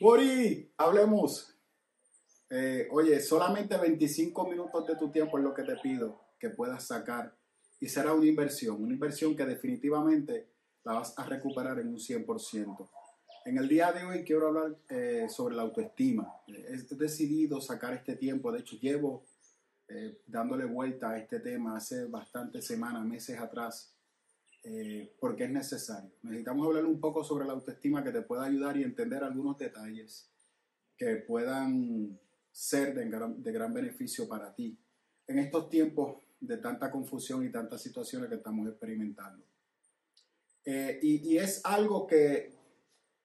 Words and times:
Mori, 0.00 0.72
hablemos. 0.76 1.58
Eh, 2.48 2.86
oye, 2.92 3.20
solamente 3.20 3.76
25 3.76 4.46
minutos 4.46 4.86
de 4.86 4.94
tu 4.94 5.10
tiempo 5.10 5.38
es 5.38 5.44
lo 5.44 5.52
que 5.52 5.64
te 5.64 5.76
pido 5.76 6.26
que 6.38 6.50
puedas 6.50 6.86
sacar 6.86 7.34
y 7.80 7.88
será 7.88 8.14
una 8.14 8.26
inversión, 8.26 8.82
una 8.82 8.94
inversión 8.94 9.36
que 9.36 9.44
definitivamente 9.44 10.48
la 10.84 10.94
vas 10.94 11.18
a 11.18 11.24
recuperar 11.24 11.78
en 11.78 11.88
un 11.88 11.98
100%. 11.98 12.88
En 13.44 13.58
el 13.58 13.68
día 13.68 13.92
de 13.92 14.04
hoy 14.04 14.24
quiero 14.24 14.48
hablar 14.48 14.76
eh, 14.88 15.26
sobre 15.28 15.54
la 15.54 15.62
autoestima. 15.62 16.32
He 16.48 16.94
decidido 16.96 17.60
sacar 17.60 17.94
este 17.94 18.16
tiempo, 18.16 18.50
de 18.50 18.60
hecho 18.60 18.76
llevo 18.76 19.24
eh, 19.88 20.18
dándole 20.26 20.64
vuelta 20.64 21.10
a 21.10 21.18
este 21.18 21.40
tema 21.40 21.76
hace 21.76 22.06
bastantes 22.06 22.66
semanas, 22.66 23.04
meses 23.04 23.38
atrás, 23.38 23.94
eh, 24.64 25.14
porque 25.20 25.44
es 25.44 25.50
necesario. 25.50 26.10
Necesitamos 26.22 26.66
hablar 26.66 26.86
un 26.86 26.98
poco 26.98 27.22
sobre 27.22 27.46
la 27.46 27.52
autoestima 27.52 28.02
que 28.02 28.10
te 28.10 28.22
pueda 28.22 28.44
ayudar 28.44 28.76
y 28.76 28.82
entender 28.82 29.22
algunos 29.22 29.58
detalles 29.58 30.28
que 30.96 31.16
puedan 31.16 32.18
ser 32.50 32.94
de 32.94 33.08
gran, 33.08 33.42
de 33.42 33.52
gran 33.52 33.72
beneficio 33.72 34.26
para 34.26 34.52
ti 34.54 34.76
en 35.26 35.38
estos 35.38 35.68
tiempos 35.68 36.18
de 36.40 36.58
tanta 36.58 36.90
confusión 36.90 37.44
y 37.44 37.50
tantas 37.50 37.82
situaciones 37.82 38.28
que 38.28 38.36
estamos 38.36 38.68
experimentando. 38.68 39.44
Eh, 40.64 40.98
y, 41.02 41.32
y, 41.32 41.38
es 41.38 41.64
algo 41.64 42.06
que, 42.06 42.52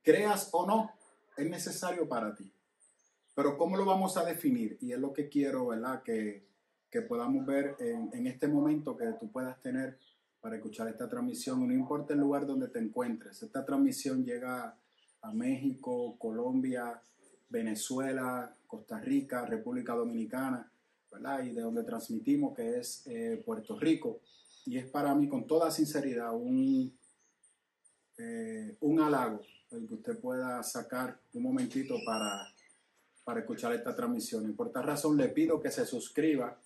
creas 0.04 0.50
o 0.52 0.66
no, 0.66 0.92
es 1.38 1.50
necesario 1.50 2.08
para 2.08 2.36
ti. 2.36 2.52
Pero 3.34 3.58
¿cómo 3.58 3.78
lo 3.78 3.86
vamos 3.86 4.18
a 4.18 4.26
definir? 4.26 4.78
Y 4.82 4.92
es 4.92 5.00
lo 5.00 5.14
que 5.14 5.30
quiero, 5.30 5.68
¿verdad? 5.68 6.04
Que, 6.04 6.46
que 6.90 7.02
podamos 7.02 7.46
ver 7.46 7.76
en, 7.80 8.10
en 8.14 8.28
este 8.28 8.48
momento 8.48 8.98
que 8.98 9.06
tú 9.20 9.32
puedas 9.32 9.60
tener 9.62 9.98
para 10.42 10.56
escuchar 10.56 10.88
esta 10.88 11.08
transmisión, 11.08 11.66
no 11.68 11.74
importa 11.74 12.14
el 12.14 12.20
lugar 12.20 12.48
donde 12.48 12.68
te 12.68 12.80
encuentres. 12.80 13.44
Esta 13.44 13.64
transmisión 13.64 14.26
llega 14.26 14.76
a 15.22 15.34
México, 15.34 16.18
Colombia, 16.18 17.00
Venezuela, 17.50 18.56
Costa 18.66 19.00
Rica, 19.00 19.46
República 19.46 19.94
Dominicana, 19.94 20.71
¿verdad? 21.12 21.44
Y 21.44 21.52
de 21.52 21.62
donde 21.62 21.84
transmitimos, 21.84 22.56
que 22.56 22.80
es 22.80 23.06
eh, 23.08 23.42
Puerto 23.46 23.78
Rico. 23.78 24.22
Y 24.66 24.78
es 24.78 24.90
para 24.90 25.14
mí, 25.16 25.28
con 25.28 25.46
toda 25.46 25.72
sinceridad, 25.72 26.34
un, 26.34 26.98
eh, 28.18 28.78
un 28.80 29.00
halago 29.00 29.42
el 29.72 29.88
que 29.88 29.96
usted 29.96 30.20
pueda 30.20 30.62
sacar 30.64 31.20
un 31.34 31.44
momentito 31.44 31.96
para, 32.06 32.54
para 33.24 33.40
escuchar 33.40 33.74
esta 33.74 33.96
transmisión. 33.96 34.50
Y 34.50 34.54
por 34.54 34.68
esta 34.68 34.82
razón 34.82 35.18
le 35.18 35.30
pido 35.30 35.62
que 35.62 35.72
se 35.72 35.86
suscriba 35.86 36.60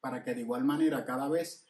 para 0.00 0.22
que 0.22 0.34
de 0.34 0.40
igual 0.40 0.64
manera 0.64 1.04
cada 1.04 1.28
vez 1.28 1.64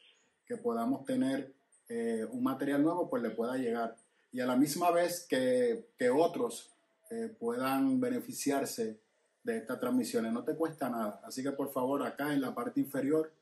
que 0.47 0.57
podamos 0.57 1.05
tener 1.05 1.55
eh, 1.89 2.27
un 2.31 2.43
material 2.43 2.83
nuevo, 2.83 3.09
pues 3.09 3.23
le 3.23 3.31
pueda 3.31 3.57
llegar. 3.57 3.97
Y 4.33 4.41
a 4.41 4.47
la 4.47 4.57
misma 4.57 4.91
vez 4.91 5.27
que, 5.29 5.91
que 5.99 6.11
otros 6.11 6.71
eh, 7.11 7.35
puedan 7.39 8.01
beneficiarse 8.01 8.99
de 9.47 9.59
estas 9.59 9.79
transmisiones. 9.79 10.33
No 10.33 10.43
te 10.43 10.57
cuesta 10.57 10.91
nada. 10.91 11.21
Así 11.25 11.43
que 11.43 11.53
por 11.53 11.73
favor, 11.73 12.05
acá 12.05 12.35
en 12.35 12.41
la 12.41 12.55
parte 12.55 12.81
inferior 12.81 13.33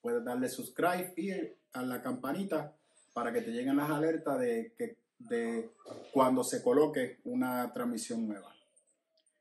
puedes 0.00 0.24
darle 0.24 0.48
subscribe 0.48 1.12
y 1.16 1.32
a 1.72 1.82
la 1.82 2.00
campanita 2.00 2.72
para 3.12 3.32
que 3.32 3.42
te 3.42 3.50
lleguen 3.50 3.76
las 3.76 3.90
alertas 3.90 4.38
de, 4.38 4.72
que, 4.78 4.96
de 5.18 5.72
cuando 6.12 6.44
se 6.44 6.62
coloque 6.62 7.18
una 7.24 7.72
transmisión 7.72 8.26
nueva. 8.26 8.54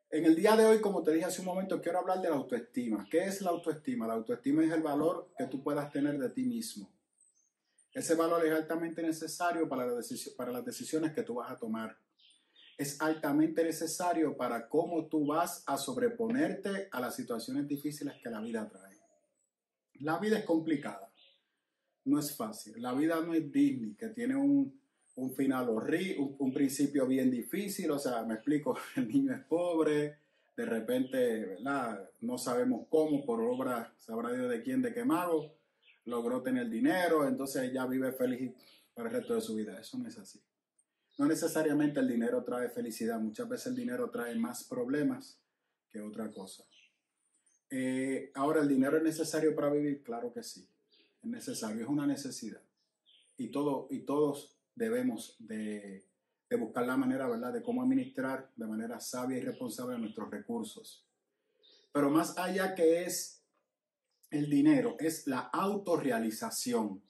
En 0.10 0.26
el 0.26 0.36
día 0.36 0.56
de 0.56 0.66
hoy, 0.66 0.82
como 0.82 1.04
te 1.04 1.12
dije 1.12 1.26
hace 1.26 1.42
un 1.42 1.48
momento, 1.48 1.82
quiero 1.82 2.00
hablar 2.00 2.20
de 2.22 2.30
la 2.30 2.36
autoestima. 2.36 3.08
¿Qué 3.12 3.26
es 3.26 3.42
la 3.42 3.52
autoestima? 3.52 4.08
La 4.08 4.14
autoestima 4.14 4.64
es 4.64 4.72
el 4.72 4.82
valor 4.82 5.30
que 5.38 5.46
tú 5.46 5.62
puedas 5.62 5.92
tener 5.92 6.18
de 6.18 6.30
ti 6.30 6.44
mismo. 6.44 6.90
Ese 7.94 8.16
valor 8.16 8.44
es 8.46 8.54
altamente 8.54 9.04
necesario 9.04 9.70
para 9.70 9.86
las 9.86 10.66
decisiones 10.66 11.14
que 11.14 11.24
tú 11.24 11.36
vas 11.36 11.52
a 11.52 11.58
tomar. 11.58 11.96
Es 12.78 13.02
altamente 13.02 13.64
necesario 13.64 14.38
para 14.38 14.68
cómo 14.68 15.08
tú 15.08 15.26
vas 15.26 15.64
a 15.66 15.78
sobreponerte 15.78 16.90
a 16.92 17.00
las 17.00 17.16
situaciones 17.16 17.68
difíciles 17.68 18.16
que 18.22 18.30
la 18.30 18.40
vida 18.40 18.68
trae. 18.70 18.98
La 20.00 20.20
vida 20.20 20.38
es 20.38 20.46
complicada, 20.46 21.12
no 22.06 22.20
es 22.20 22.36
fácil. 22.36 22.80
La 22.82 22.94
vida 22.94 23.20
no 23.22 23.34
es 23.34 23.52
Disney, 23.52 23.96
que 23.96 24.10
tiene 24.10 24.36
un, 24.36 24.80
un 25.16 25.34
final 25.34 25.70
horrible, 25.70 26.36
un, 26.38 26.54
principio 26.54 27.08
bien 27.08 27.32
difícil. 27.32 27.90
O 27.90 27.98
sea, 27.98 28.24
me 28.24 28.36
explico, 28.36 28.78
el 28.96 29.08
niño 29.08 29.34
es 29.34 29.44
pobre, 29.46 30.18
de 30.56 30.66
repente, 30.66 31.46
¿verdad? 31.46 32.10
No 32.22 32.38
sabemos 32.38 32.86
cómo, 32.90 33.26
por 33.26 33.42
obra, 33.42 33.94
sabrá 33.98 34.32
Dios 34.32 34.50
de 34.50 34.62
quién, 34.62 34.82
de 34.82 34.94
qué 34.94 35.04
mago 35.04 35.58
logró 36.08 36.42
tener 36.42 36.70
dinero, 36.70 37.28
entonces 37.28 37.72
ya 37.72 37.86
vive 37.86 38.12
feliz 38.14 38.52
para 38.94 39.10
el 39.10 39.16
resto 39.16 39.36
de 39.36 39.42
su 39.42 39.56
vida. 39.56 39.80
Eso 39.80 39.98
no 39.98 40.08
es 40.08 40.18
así. 40.18 40.42
No 41.18 41.26
necesariamente 41.26 42.00
el 42.00 42.08
dinero 42.08 42.44
trae 42.44 42.70
felicidad, 42.70 43.20
muchas 43.20 43.50
veces 43.50 43.68
el 43.68 43.76
dinero 43.76 44.10
trae 44.10 44.36
más 44.36 44.64
problemas 44.64 45.42
que 45.90 46.02
otra 46.02 46.32
cosa. 46.32 46.64
Eh, 47.70 48.32
ahora, 48.36 48.62
¿el 48.62 48.68
dinero 48.68 48.98
es 48.98 49.04
necesario 49.04 49.56
para 49.56 49.70
vivir? 49.72 50.04
Claro 50.04 50.32
que 50.32 50.44
sí, 50.44 50.68
es 51.22 51.30
necesario, 51.30 51.84
es 51.84 51.90
una 51.90 52.08
necesidad. 52.08 52.62
Y, 53.36 53.50
todo, 53.50 53.88
y 53.90 54.00
todos 54.00 54.58
debemos 54.76 55.36
de, 55.40 56.06
buscar 56.58 56.86
la 56.86 56.98
manera, 56.98 57.28
¿verdad?, 57.28 57.54
de 57.54 57.62
cómo 57.62 57.82
administrar 57.82 58.52
de 58.56 58.68
manera 58.68 59.00
sabia 59.00 59.38
y 59.38 59.42
responsable 59.42 59.98
nuestros 59.98 60.30
recursos. 60.30 61.06
Pero 61.92 62.10
más 62.10 62.38
allá 62.38 62.74
que 62.74 63.04
es 63.04 63.44
el 64.30 64.50
dinero 64.50 64.96
es 65.00 65.28
la 65.28 65.40
autorrealización. 65.40 67.02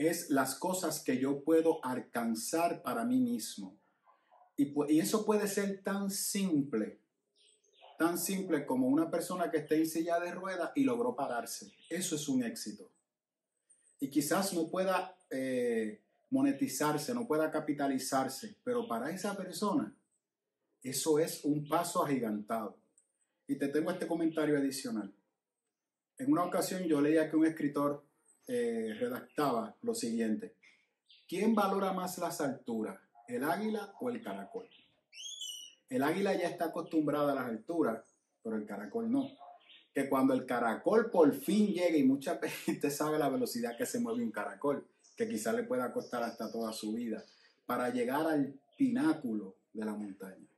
Es 0.00 0.30
las 0.30 0.54
cosas 0.54 1.02
que 1.04 1.18
yo 1.18 1.44
puedo 1.44 1.84
alcanzar 1.84 2.82
para 2.82 3.04
mí 3.04 3.20
mismo. 3.20 3.76
Y, 4.56 4.72
y, 4.88 5.00
eso 5.00 5.26
puede 5.26 5.46
ser 5.46 5.82
tan 5.82 6.10
simple, 6.10 7.00
tan 7.98 8.16
simple 8.16 8.64
como 8.64 8.86
una 8.88 9.10
persona 9.10 9.50
que 9.50 9.58
esté 9.58 9.76
en 9.76 9.86
silla 9.86 10.18
de 10.18 10.32
ruedas 10.32 10.70
y 10.74 10.84
logró 10.84 11.14
pararse. 11.14 11.70
Eso 11.90 12.16
es 12.16 12.28
un 12.28 12.42
éxito. 12.42 12.90
Y 13.98 14.08
quizás 14.08 14.54
no 14.54 14.68
pueda 14.70 15.18
eh, 15.28 16.00
monetizarse, 16.30 17.12
no 17.12 17.26
pueda 17.26 17.50
capitalizarse, 17.50 18.56
pero 18.64 18.88
para 18.88 19.10
esa 19.10 19.36
persona 19.36 19.94
eso 20.82 21.18
es 21.18 21.44
un 21.44 21.68
paso 21.68 22.02
agigantado. 22.04 22.78
Y 23.46 23.56
te 23.56 23.68
tengo 23.68 23.90
este 23.90 24.06
comentario 24.06 24.56
adicional. 24.56 25.12
En 26.16 26.32
una 26.32 26.44
ocasión 26.44 26.84
yo 26.84 27.00
leía 27.00 27.28
que 27.28 27.36
un 27.36 27.46
escritor 27.46 28.04
eh, 28.48 28.94
redactaba 28.98 29.76
lo 29.82 29.94
siguiente. 29.94 30.54
¿Quién 31.28 31.54
valora 31.54 31.92
más 31.92 32.18
las 32.18 32.40
alturas, 32.40 32.98
el 33.28 33.44
águila 33.44 33.94
o 34.00 34.10
el 34.10 34.20
caracol? 34.20 34.68
El 35.88 36.02
águila 36.02 36.34
ya 36.34 36.48
está 36.48 36.66
acostumbrada 36.66 37.32
a 37.32 37.34
las 37.34 37.46
alturas, 37.46 38.04
pero 38.42 38.56
el 38.56 38.66
caracol 38.66 39.10
no. 39.10 39.28
Que 39.92 40.08
cuando 40.08 40.34
el 40.34 40.46
caracol 40.46 41.10
por 41.10 41.32
fin 41.34 41.68
llegue, 41.68 41.98
y 41.98 42.04
mucha 42.04 42.40
gente 42.64 42.90
sabe 42.90 43.18
la 43.18 43.28
velocidad 43.28 43.76
que 43.76 43.86
se 43.86 44.00
mueve 44.00 44.22
un 44.22 44.30
caracol, 44.30 44.86
que 45.16 45.28
quizá 45.28 45.52
le 45.52 45.64
pueda 45.64 45.92
costar 45.92 46.22
hasta 46.22 46.50
toda 46.50 46.72
su 46.72 46.92
vida, 46.92 47.24
para 47.66 47.90
llegar 47.90 48.26
al 48.26 48.58
pináculo 48.76 49.56
de 49.72 49.84
la 49.84 49.94
montaña. 49.94 50.48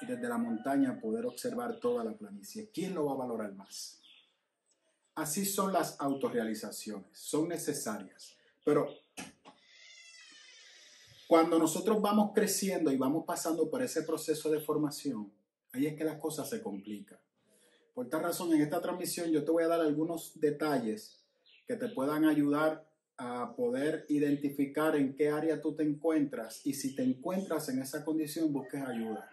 Y 0.00 0.06
desde 0.06 0.28
la 0.28 0.38
montaña 0.38 1.00
poder 1.00 1.26
observar 1.26 1.78
toda 1.78 2.02
la 2.02 2.16
planicie. 2.16 2.70
¿Quién 2.74 2.94
lo 2.94 3.06
va 3.06 3.12
a 3.12 3.18
valorar 3.18 3.54
más? 3.54 4.01
Así 5.14 5.44
son 5.44 5.72
las 5.72 6.00
autorrealizaciones, 6.00 7.10
son 7.12 7.48
necesarias. 7.48 8.34
Pero 8.64 8.88
cuando 11.26 11.58
nosotros 11.58 12.00
vamos 12.00 12.32
creciendo 12.34 12.92
y 12.92 12.96
vamos 12.96 13.24
pasando 13.26 13.70
por 13.70 13.82
ese 13.82 14.02
proceso 14.02 14.50
de 14.50 14.60
formación, 14.60 15.32
ahí 15.72 15.86
es 15.86 15.94
que 15.94 16.04
las 16.04 16.18
cosas 16.18 16.48
se 16.48 16.62
complican. 16.62 17.18
Por 17.94 18.06
esta 18.06 18.18
razón, 18.18 18.52
en 18.54 18.62
esta 18.62 18.80
transmisión 18.80 19.30
yo 19.30 19.44
te 19.44 19.50
voy 19.50 19.64
a 19.64 19.68
dar 19.68 19.80
algunos 19.80 20.38
detalles 20.40 21.22
que 21.66 21.76
te 21.76 21.88
puedan 21.88 22.24
ayudar 22.24 22.86
a 23.18 23.54
poder 23.54 24.06
identificar 24.08 24.96
en 24.96 25.14
qué 25.14 25.28
área 25.28 25.60
tú 25.60 25.74
te 25.74 25.82
encuentras 25.82 26.66
y 26.66 26.74
si 26.74 26.94
te 26.94 27.02
encuentras 27.02 27.68
en 27.68 27.80
esa 27.80 28.04
condición, 28.04 28.52
busques 28.52 28.82
ayuda. 28.82 29.30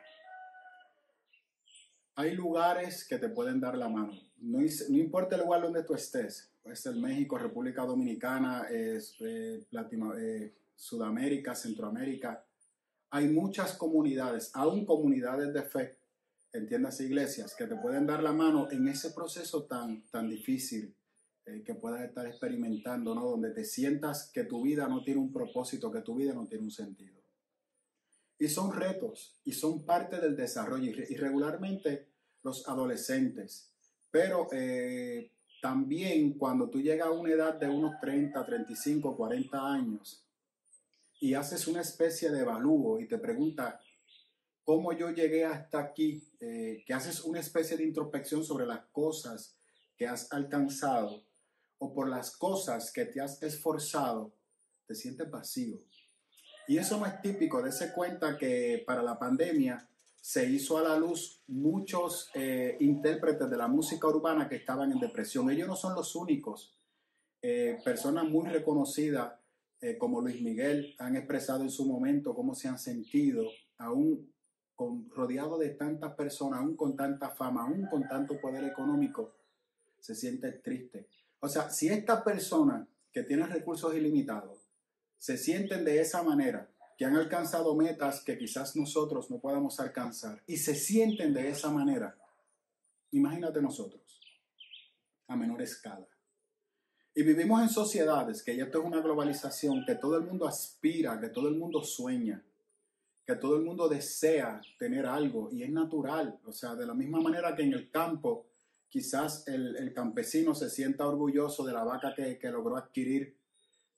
Hay 2.20 2.36
lugares 2.36 3.08
que 3.08 3.18
te 3.18 3.30
pueden 3.30 3.60
dar 3.62 3.78
la 3.78 3.88
mano 3.88 4.30
no, 4.42 4.62
importa 4.62 5.36
el 5.36 5.44
lugar 5.44 5.62
donde 5.62 5.84
tú 5.84 5.94
estés, 5.94 6.52
puede 6.62 6.76
ser 6.76 6.96
México, 6.96 7.38
República 7.38 7.84
Dominicana, 7.84 8.68
eh, 8.70 9.00
eh, 9.22 10.54
Sudamérica, 10.76 11.56
Centroamérica, 11.56 12.46
hay 13.10 13.28
muchas 13.28 13.74
comunidades, 13.74 14.52
aún 14.54 14.86
comunidades 14.86 15.54
de 15.54 15.64
fe, 15.64 15.98
entiendas 16.54 17.02
iglesias, 17.02 17.56
que 17.56 17.66
te 17.66 17.76
pueden 17.76 18.06
dar 18.06 18.24
la 18.24 18.32
mano 18.32 18.70
en 18.72 18.88
ese 18.88 19.12
proceso 19.12 19.64
tan, 19.64 20.04
tan 20.10 20.30
difícil 20.30 20.96
eh, 21.46 21.64
que 21.66 21.76
puedas 21.76 22.02
estar 22.02 22.26
experimentando, 22.28 23.14
¿no? 23.14 23.26
Donde 23.26 23.52
te 23.52 23.66
sientas 23.66 24.32
que 24.32 24.44
tu 24.44 24.62
vida 24.62 24.88
no 24.88 25.04
tiene 25.04 25.20
un 25.20 25.34
propósito, 25.34 25.92
que 25.92 26.02
tu 26.02 26.16
vida 26.16 26.34
no 26.34 26.48
tiene 26.48 26.64
un 26.64 26.72
sentido. 26.72 27.19
Y 28.40 28.48
son 28.48 28.74
retos 28.74 29.40
y 29.44 29.52
son 29.52 29.86
parte 29.86 30.20
del 30.20 30.36
desarrollo 30.36 30.92
y 30.92 31.16
regularmente 31.16 32.08
los 32.42 32.68
adolescentes. 32.68 33.70
Pero 34.10 34.48
eh, 34.52 35.32
también 35.62 36.38
cuando 36.38 36.70
tú 36.70 36.82
llegas 36.82 37.08
a 37.08 37.12
una 37.12 37.32
edad 37.32 37.54
de 37.56 37.68
unos 37.68 38.00
30, 38.00 38.46
35, 38.46 39.16
40 39.16 39.74
años 39.74 40.26
y 41.20 41.34
haces 41.34 41.68
una 41.68 41.82
especie 41.82 42.32
de 42.32 42.40
evalúo 42.40 43.00
y 43.00 43.08
te 43.08 43.18
preguntas 43.18 43.76
cómo 44.64 44.94
yo 44.94 45.10
llegué 45.10 45.46
hasta 45.46 45.80
aquí, 45.80 46.24
eh, 46.40 46.84
que 46.86 46.94
haces 46.94 47.24
una 47.24 47.40
especie 47.40 47.76
de 47.76 47.84
introspección 47.84 48.44
sobre 48.44 48.66
las 48.66 48.86
cosas 48.92 49.58
que 49.98 50.08
has 50.08 50.32
alcanzado 50.32 51.24
o 51.80 51.94
por 51.94 52.10
las 52.10 52.38
cosas 52.38 52.92
que 52.92 53.06
te 53.06 53.20
has 53.20 53.42
esforzado, 53.42 54.34
te 54.86 54.96
sientes 54.96 55.30
vacío. 55.30 55.80
Y 56.70 56.78
eso 56.78 57.00
no 57.00 57.08
es 57.08 57.20
típico. 57.20 57.66
ese 57.66 57.92
cuenta 57.92 58.38
que 58.38 58.84
para 58.86 59.02
la 59.02 59.18
pandemia 59.18 59.90
se 60.22 60.48
hizo 60.48 60.78
a 60.78 60.84
la 60.84 61.00
luz 61.00 61.42
muchos 61.48 62.30
eh, 62.36 62.78
intérpretes 62.80 63.50
de 63.50 63.58
la 63.58 63.68
música 63.68 64.08
urbana 64.08 64.48
que 64.48 64.58
estaban 64.58 64.92
en 64.92 65.00
depresión. 65.00 65.50
Ellos 65.50 65.68
no 65.68 65.76
son 65.76 65.96
los 65.96 66.16
únicos. 66.16 66.78
Eh, 67.42 67.80
personas 67.84 68.30
muy 68.30 68.48
reconocidas 68.48 69.34
eh, 69.82 69.98
como 69.98 70.22
Luis 70.22 70.44
Miguel 70.44 70.94
han 71.00 71.16
expresado 71.16 71.64
en 71.64 71.72
su 71.72 71.88
momento 71.88 72.36
cómo 72.36 72.54
se 72.54 72.68
han 72.68 72.78
sentido, 72.78 73.46
aún 73.80 74.32
con, 74.76 75.10
rodeado 75.10 75.58
de 75.58 75.70
tantas 75.72 76.14
personas, 76.14 76.60
aún 76.60 76.76
con 76.76 76.96
tanta 76.96 77.32
fama, 77.32 77.64
aún 77.64 77.88
con 77.88 78.08
tanto 78.08 78.40
poder 78.40 78.64
económico, 78.66 79.34
se 80.00 80.14
siente 80.14 80.52
triste. 80.52 81.08
O 81.40 81.50
sea, 81.50 81.72
si 81.72 81.88
esta 81.88 82.24
persona 82.24 82.88
que 83.12 83.24
tiene 83.24 83.48
recursos 83.48 83.96
ilimitados 83.96 84.59
se 85.20 85.38
sienten 85.38 85.86
de 85.86 86.00
esa 86.00 86.24
manera, 86.24 86.70
que 86.98 87.06
han 87.06 87.16
alcanzado 87.16 87.76
metas 87.76 88.24
que 88.24 88.38
quizás 88.38 88.76
nosotros 88.76 89.30
no 89.30 89.40
podamos 89.40 89.80
alcanzar 89.80 90.42
y 90.48 90.58
se 90.58 90.76
sienten 90.76 91.34
de 91.34 91.50
esa 91.50 91.70
manera, 91.70 92.18
imagínate 93.12 93.62
nosotros, 93.62 94.02
a 95.28 95.36
menor 95.36 95.62
escala. 95.62 96.08
Y 97.14 97.24
vivimos 97.24 97.62
en 97.62 97.70
sociedades 97.70 98.44
que 98.44 98.56
ya 98.56 98.66
esto 98.66 98.80
es 98.80 98.86
una 98.86 99.02
globalización, 99.02 99.84
que 99.86 99.96
todo 99.96 100.18
el 100.18 100.24
mundo 100.26 100.48
aspira, 100.48 101.20
que 101.20 101.30
todo 101.30 101.50
el 101.50 101.56
mundo 101.56 101.84
sueña, 101.84 102.44
que 103.26 103.36
todo 103.36 103.58
el 103.58 103.64
mundo 103.64 103.90
desea 103.90 104.62
tener 104.78 105.06
algo 105.06 105.50
y 105.52 105.64
es 105.64 105.70
natural. 105.70 106.40
O 106.46 106.52
sea, 106.52 106.76
de 106.76 106.86
la 106.86 106.94
misma 106.94 107.20
manera 107.20 107.56
que 107.56 107.64
en 107.64 107.74
el 107.74 107.90
campo 107.90 108.48
quizás 108.88 109.48
el, 109.48 109.94
campesino 109.94 110.56
se 110.56 110.70
sienta 110.70 111.08
orgulloso 111.08 111.66
de 111.66 111.74
la 111.74 111.84
vaca 111.84 112.14
que, 112.14 112.38
que 112.38 112.52
logró 112.52 112.78
adquirir 112.78 113.39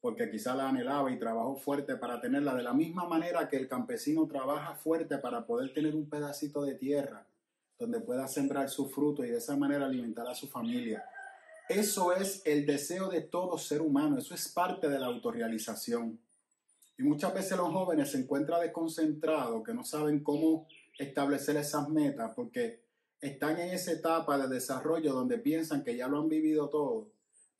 porque 0.02 0.32
quizá 0.32 0.56
la 0.56 0.68
anhelaba 0.68 1.12
y 1.12 1.20
trabajó 1.20 1.56
fuerte 1.56 1.96
para 1.96 2.20
tenerla, 2.20 2.56
de 2.56 2.64
la 2.64 2.74
misma 2.74 3.08
manera 3.08 3.48
que 3.48 3.58
el 3.58 3.68
campesino 3.68 4.28
trabaja 4.28 4.74
fuerte 4.74 5.20
para 5.20 5.46
poder 5.46 5.74
tener 5.74 5.96
un 5.96 6.10
pedacito 6.10 6.64
de 6.64 6.74
tierra 6.74 7.28
donde 7.78 8.00
pueda 8.00 8.28
sembrar 8.28 8.70
su 8.70 8.90
fruto 8.90 9.24
y 9.24 9.30
de 9.30 9.38
esa 9.38 9.56
manera 9.56 9.86
alimentar 9.86 10.28
a 10.28 10.36
su 10.36 10.48
familia. 10.48 11.06
Eso 11.70 12.14
es 12.14 12.42
el 12.46 12.66
deseo 12.66 13.10
de 13.10 13.22
todo 13.22 13.58
ser 13.58 13.82
humano, 13.82 14.18
eso 14.18 14.34
es 14.34 14.50
parte 14.50 14.90
de 14.90 15.00
la 15.00 15.06
autorrealización. 15.06 16.20
Y 16.98 17.04
muchas 17.04 17.34
veces 17.34 17.58
los 17.58 17.72
jóvenes 17.72 18.12
se 18.12 18.18
encuentran 18.18 18.62
desconcentrados, 18.62 19.64
que 19.64 19.74
no 19.74 19.84
saben 19.84 20.22
cómo 20.24 20.68
establecer 20.98 21.58
esas 21.58 21.90
metas, 21.90 22.34
porque 22.36 22.82
están 23.20 23.60
en 23.60 23.70
esa 23.70 23.92
etapa 23.92 24.38
de 24.38 24.54
desarrollo 24.54 25.14
donde 25.14 25.38
piensan 25.38 25.84
que 25.84 25.96
ya 25.96 26.08
lo 26.08 26.20
han 26.20 26.30
vivido 26.30 26.70
todo 26.70 27.08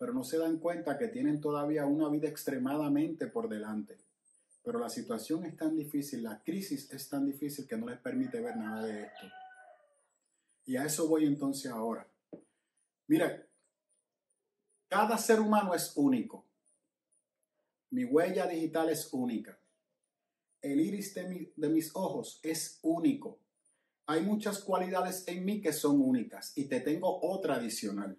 pero 0.02 0.14
no 0.14 0.24
se 0.24 0.40
dan 0.40 0.58
cuenta 0.58 0.98
que 0.98 1.10
tienen 1.10 1.40
todavía 1.40 1.86
una 1.86 2.10
vida 2.10 2.28
extremadamente 2.28 3.28
por 3.28 3.48
delante. 3.48 4.00
Pero 4.64 4.80
la 4.80 4.90
situación 4.90 5.46
es 5.46 5.56
tan 5.56 5.76
difícil, 5.76 6.24
la 6.24 6.42
crisis 6.42 6.92
es 6.92 7.08
tan 7.08 7.24
difícil 7.24 7.68
que 7.68 7.78
no 7.78 7.88
les 7.88 8.00
permite 8.00 8.42
ver 8.42 8.58
nada 8.58 8.84
de 8.84 9.04
esto. 9.04 9.28
Y 10.66 10.76
a 10.76 10.86
eso 10.86 11.08
voy 11.08 11.28
entonces 11.28 11.72
ahora. 11.72 12.08
Mira, 13.06 13.46
cada 14.88 15.20
ser 15.20 15.40
humano 15.40 15.76
es 15.76 15.94
único. 15.96 16.48
Mi 17.92 18.04
huella 18.04 18.48
digital 18.48 18.90
es 18.90 19.08
única. 19.14 19.60
El 20.64 20.80
iris 20.80 21.14
de, 21.14 21.70
mis 21.70 21.96
ojos 21.96 22.40
es 22.42 22.80
único. 22.82 23.38
Hay 24.08 24.22
muchas 24.22 24.64
cualidades 24.64 25.28
en 25.28 25.46
mí 25.46 25.62
que 25.62 25.72
son 25.72 26.02
únicas 26.02 26.58
y 26.58 26.66
te 26.66 26.80
tengo 26.80 27.22
otra 27.22 27.58
adicional. 27.58 28.18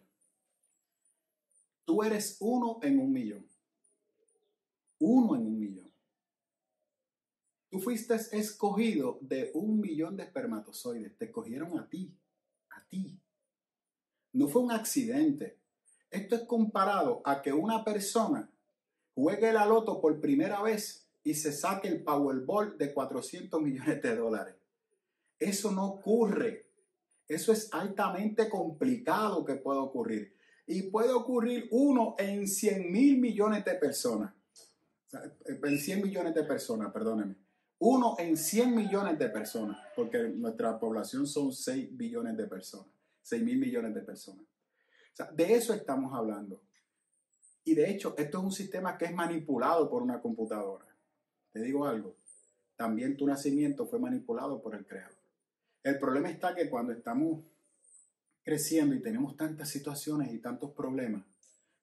Tú 1.84 2.02
eres 2.02 2.36
uno 2.40 2.78
en 2.82 2.98
un 2.98 3.12
millón. 3.12 3.46
Uno 4.98 5.34
en 5.34 5.46
un 5.46 5.58
millón. 5.58 5.92
Tú 7.70 7.80
fuiste 7.80 8.14
escogido 8.14 9.18
de 9.22 9.50
un 9.54 9.80
millón 9.80 10.16
de 10.16 10.24
espermatozoides. 10.24 11.16
Te 11.16 11.24
escogieron 11.24 11.78
a 11.78 11.88
ti. 11.88 12.14
A 12.70 12.84
ti. 12.86 13.18
No 14.32 14.48
fue 14.48 14.62
un 14.62 14.72
accidente. 14.72 15.58
Esto 16.10 16.36
es 16.36 16.42
comparado 16.42 17.22
a 17.24 17.40
que 17.40 17.52
una 17.52 17.82
persona 17.82 18.50
juegue 19.14 19.52
la 19.52 19.66
loto 19.66 20.00
por 20.00 20.20
primera 20.20 20.62
vez 20.62 21.08
y 21.24 21.34
se 21.34 21.52
saque 21.52 21.88
el 21.88 22.02
Powerball 22.02 22.76
de 22.76 22.92
400 22.92 23.60
millones 23.62 24.02
de 24.02 24.16
dólares. 24.16 24.56
Eso 25.38 25.72
no 25.72 25.86
ocurre. 25.86 26.66
Eso 27.26 27.52
es 27.52 27.72
altamente 27.72 28.48
complicado 28.48 29.44
que 29.44 29.54
pueda 29.54 29.80
ocurrir 29.80 30.36
y 30.66 30.82
puede 30.84 31.12
ocurrir 31.12 31.68
uno 31.70 32.14
en 32.18 32.46
100 32.46 32.90
mil 32.90 33.18
millones 33.18 33.64
de 33.64 33.74
personas. 33.74 34.32
En 35.44 35.78
100 35.78 36.02
millones 36.02 36.34
de 36.34 36.44
personas, 36.44 36.92
perdóneme. 36.92 37.36
Uno 37.78 38.14
en 38.18 38.36
100 38.36 38.74
millones 38.74 39.18
de 39.18 39.28
personas, 39.28 39.76
porque 39.96 40.18
nuestra 40.28 40.78
población 40.78 41.26
son 41.26 41.52
6 41.52 41.96
billones 41.96 42.36
de 42.36 42.46
personas, 42.46 42.86
6 43.22 43.42
mil 43.42 43.58
millones 43.58 43.94
de 43.94 44.02
personas. 44.02 44.46
De 45.34 45.54
eso 45.54 45.74
estamos 45.74 46.14
hablando. 46.14 46.62
Y 47.64 47.74
de 47.74 47.90
hecho, 47.90 48.14
esto 48.16 48.38
es 48.38 48.44
un 48.44 48.52
sistema 48.52 48.96
que 48.96 49.06
es 49.06 49.14
manipulado 49.14 49.90
por 49.90 50.02
una 50.02 50.20
computadora. 50.20 50.86
Te 51.52 51.60
digo 51.60 51.86
algo, 51.86 52.16
también 52.76 53.16
tu 53.16 53.26
nacimiento 53.26 53.86
fue 53.86 53.98
manipulado 53.98 54.62
por 54.62 54.74
el 54.74 54.86
creador. 54.86 55.18
El 55.82 55.98
problema 55.98 56.30
está 56.30 56.54
que 56.54 56.70
cuando 56.70 56.92
estamos 56.92 57.44
creciendo 58.44 58.94
y 58.94 59.02
tenemos 59.02 59.36
tantas 59.36 59.68
situaciones 59.68 60.32
y 60.32 60.38
tantos 60.38 60.72
problemas, 60.72 61.24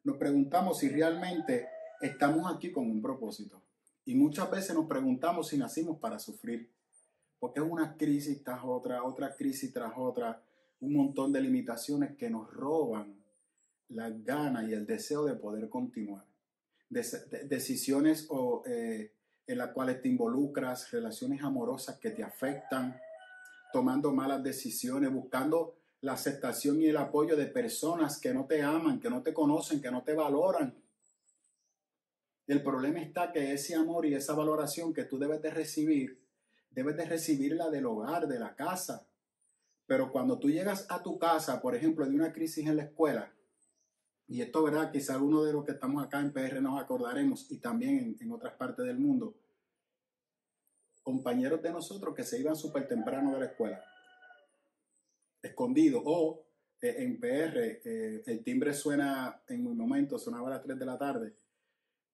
nos 0.04 0.18
preguntamos 0.18 0.80
si 0.80 0.90
realmente 0.90 1.68
estamos 2.02 2.54
aquí 2.54 2.72
con 2.72 2.90
un 2.90 3.02
propósito. 3.02 3.62
Y 4.06 4.16
muchas 4.16 4.50
veces 4.50 4.76
nos 4.76 4.88
preguntamos 4.88 5.50
si 5.50 5.58
nacimos 5.58 6.00
para 6.00 6.20
sufrir, 6.20 6.72
porque 7.40 7.60
es 7.60 7.66
una 7.70 7.96
crisis 7.96 8.44
tras 8.44 8.62
otra, 8.64 9.04
otra 9.04 9.36
crisis 9.36 9.72
tras 9.72 9.94
otra, 9.98 10.42
un 10.80 10.94
montón 10.94 11.32
de 11.32 11.42
limitaciones 11.42 12.16
que 12.16 12.30
nos 12.30 12.52
roban 12.52 13.24
las 13.90 14.24
ganas 14.24 14.68
y 14.70 14.74
el 14.74 14.86
deseo 14.86 15.26
de 15.26 15.36
poder 15.36 15.70
continuar. 15.70 16.26
decisiones 16.90 18.26
o, 18.30 18.64
eh, 18.66 19.14
en 19.46 19.58
las 19.58 19.72
cuales 19.72 20.02
te 20.02 20.08
involucras, 20.08 20.92
relaciones 20.92 21.44
amorosas 21.44 22.00
que 22.00 22.12
te 22.12 22.24
afectan, 22.24 23.00
tomando 23.72 24.12
malas 24.12 24.44
decisiones, 24.44 25.12
buscando 25.12 25.79
la 26.02 26.14
aceptación 26.14 26.82
y 26.82 26.88
el 26.88 26.98
apoyo 26.98 27.36
de 27.36 27.48
personas 27.48 28.20
que 28.20 28.34
no 28.34 28.46
te 28.46 28.62
aman, 28.62 29.00
que 29.00 29.10
no 29.10 29.22
te 29.22 29.34
conocen, 29.34 29.82
que 29.82 29.92
no 29.92 30.04
te 30.04 30.14
valoran. 30.14 30.74
El 32.48 32.64
problema 32.64 33.00
está 33.02 33.32
que 33.32 33.54
ese 33.54 33.76
amor 33.76 34.06
y 34.06 34.14
esa 34.14 34.34
valoración 34.34 34.94
que 34.94 35.04
tú 35.04 35.20
debes 35.20 35.42
de 35.42 35.52
recibir, 35.52 36.24
debes 36.72 36.96
de 36.96 37.06
recibirla 37.06 37.70
del 37.70 37.86
hogar, 37.86 38.28
de 38.28 38.40
la 38.40 38.56
casa. 38.56 39.08
Pero 39.86 40.12
cuando 40.12 40.40
tú 40.40 40.50
llegas 40.50 40.86
a 40.90 41.04
tu 41.04 41.20
casa, 41.20 41.62
por 41.62 41.76
ejemplo, 41.76 42.06
de 42.06 42.16
una 42.16 42.32
crisis 42.32 42.66
en 42.66 42.78
la 42.78 42.84
escuela, 42.84 43.34
y 44.28 44.42
esto, 44.42 44.64
¿verdad? 44.64 44.92
Quizá 44.92 45.16
alguno 45.16 45.44
de 45.44 45.52
los 45.52 45.66
que 45.66 45.72
estamos 45.72 46.04
acá 46.04 46.20
en 46.20 46.32
PR 46.32 46.62
nos 46.62 46.80
acordaremos 46.80 47.52
y 47.52 47.58
también 47.58 47.98
en, 47.98 48.18
en 48.20 48.32
otras 48.32 48.54
partes 48.54 48.86
del 48.86 49.00
mundo, 49.00 49.36
compañeros 51.02 51.62
de 51.62 51.72
nosotros 51.72 52.16
que 52.16 52.24
se 52.24 52.40
iban 52.40 52.56
súper 52.56 52.88
temprano 52.88 53.34
de 53.34 53.40
la 53.40 53.46
escuela 53.48 53.84
escondido. 55.42 56.02
O 56.06 56.46
eh, 56.82 56.96
en 57.00 57.20
PR 57.20 57.82
eh, 57.84 58.24
el 58.26 58.44
timbre 58.44 58.74
suena 58.74 59.42
en 59.48 59.68
un 59.68 59.78
momento, 59.78 60.18
sonaba 60.18 60.48
a 60.48 60.52
las 60.52 60.64
3 60.64 60.80
de 60.80 60.86
la 60.86 60.98
tarde. 60.98 61.34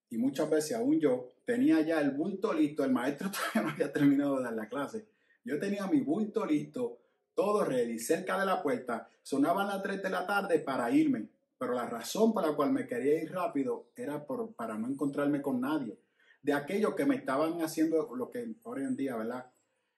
Y 0.10 0.17
muchas 0.17 0.50
veces 0.50 0.77
aún 0.77 1.00
yo 1.00 1.34
tenía 1.46 1.82
ya 1.82 2.00
el 2.01 2.12
bulto 2.12 2.53
listo, 2.53 2.84
el 2.84 2.91
maestro 2.91 3.29
todavía 3.53 3.62
no 3.62 3.70
había 3.70 3.91
terminado 3.91 4.38
de 4.38 4.44
dar 4.44 4.53
la 4.53 4.70
clase, 4.70 5.08
yo 5.44 5.60
tenía 5.60 5.88
mi 5.88 6.01
bulto 6.01 6.46
listo, 6.46 7.00
todo 7.34 7.63
ready, 7.63 8.00
cerca 8.00 8.39
de 8.39 8.46
la 8.46 8.63
puerta, 8.63 9.08
sonaban 9.22 9.67
las 9.67 9.84
3 9.84 10.01
de 10.01 10.10
la 10.10 10.25
tarde 10.25 10.60
para 10.60 10.89
irme, 10.91 11.27
pero 11.58 11.74
la 11.74 11.86
razón 11.86 12.34
por 12.34 12.48
la 12.48 12.55
cual 12.55 12.72
me 12.72 12.88
quería 12.88 13.22
ir 13.22 13.32
rápido 13.32 13.89
era 13.96 14.25
por, 14.25 14.53
para 14.55 14.77
no 14.77 14.88
encontrarme 14.88 15.41
con 15.41 15.62
nadie, 15.62 16.00
de 16.41 16.53
aquellos 16.53 16.96
que 16.96 17.05
me 17.05 17.15
estaban 17.15 17.62
haciendo 17.62 18.15
lo 18.15 18.29
que 18.29 18.55
hoy 18.63 18.82
en 18.84 18.96
día, 18.96 19.15
¿verdad? 19.15 19.51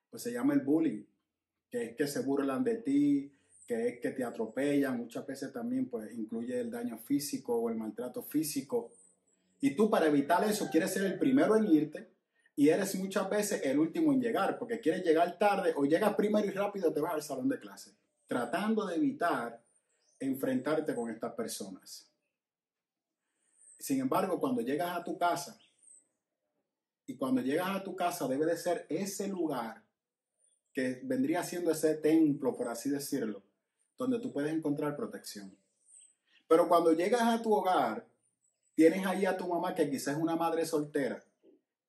Pues 0.09 0.23
se 0.23 0.31
llama 0.31 0.53
el 0.53 0.61
bullying 0.61 1.03
que 1.69 1.83
es 1.83 1.95
que 1.95 2.07
se 2.07 2.21
burlan 2.21 2.63
de 2.63 2.77
ti, 2.77 3.33
que 3.65 3.87
es 3.87 3.99
que 3.99 4.11
te 4.11 4.23
atropellan, 4.23 4.97
muchas 4.97 5.25
veces 5.25 5.51
también 5.51 5.89
pues 5.89 6.11
incluye 6.13 6.59
el 6.59 6.71
daño 6.71 6.97
físico 6.97 7.55
o 7.55 7.69
el 7.69 7.75
maltrato 7.75 8.23
físico. 8.23 8.93
Y 9.59 9.75
tú 9.75 9.89
para 9.89 10.07
evitar 10.07 10.43
eso 10.43 10.69
quieres 10.71 10.93
ser 10.93 11.05
el 11.05 11.19
primero 11.19 11.57
en 11.57 11.67
irte 11.67 12.11
y 12.55 12.69
eres 12.69 12.95
muchas 12.95 13.29
veces 13.29 13.61
el 13.63 13.77
último 13.77 14.13
en 14.13 14.21
llegar, 14.21 14.57
porque 14.57 14.79
quieres 14.79 15.03
llegar 15.03 15.37
tarde 15.37 15.73
o 15.75 15.85
llegas 15.85 16.15
primero 16.15 16.47
y 16.47 16.51
rápido 16.51 16.93
te 16.93 17.01
vas 17.01 17.13
al 17.13 17.21
salón 17.21 17.49
de 17.49 17.59
clase, 17.59 17.95
tratando 18.25 18.85
de 18.85 18.95
evitar 18.95 19.61
enfrentarte 20.19 20.95
con 20.95 21.11
estas 21.11 21.33
personas. 21.33 22.09
Sin 23.77 23.99
embargo, 23.99 24.39
cuando 24.39 24.61
llegas 24.61 24.97
a 24.97 25.03
tu 25.03 25.17
casa, 25.17 25.59
y 27.07 27.15
cuando 27.15 27.41
llegas 27.41 27.69
a 27.69 27.83
tu 27.83 27.95
casa 27.95 28.27
debe 28.27 28.45
de 28.45 28.57
ser 28.57 28.85
ese 28.89 29.27
lugar 29.29 29.81
que 30.77 30.99
vendría 31.01 31.41
siendo 31.41 31.71
ese 31.71 31.95
templo, 31.95 32.55
por 32.55 32.67
así 32.67 32.91
decirlo, 32.91 33.41
donde 33.97 34.19
tú 34.19 34.31
puedes 34.31 34.53
encontrar 34.53 34.95
protección. 34.95 35.57
Pero 36.47 36.67
cuando 36.67 36.93
llegas 36.93 37.23
a 37.23 37.41
tu 37.41 37.51
hogar, 37.51 38.05
tienes 38.75 39.03
ahí 39.07 39.25
a 39.25 39.35
tu 39.35 39.47
mamá 39.47 39.73
que 39.73 39.89
quizás 39.89 40.15
es 40.15 40.21
una 40.21 40.35
madre 40.35 40.67
soltera, 40.67 41.23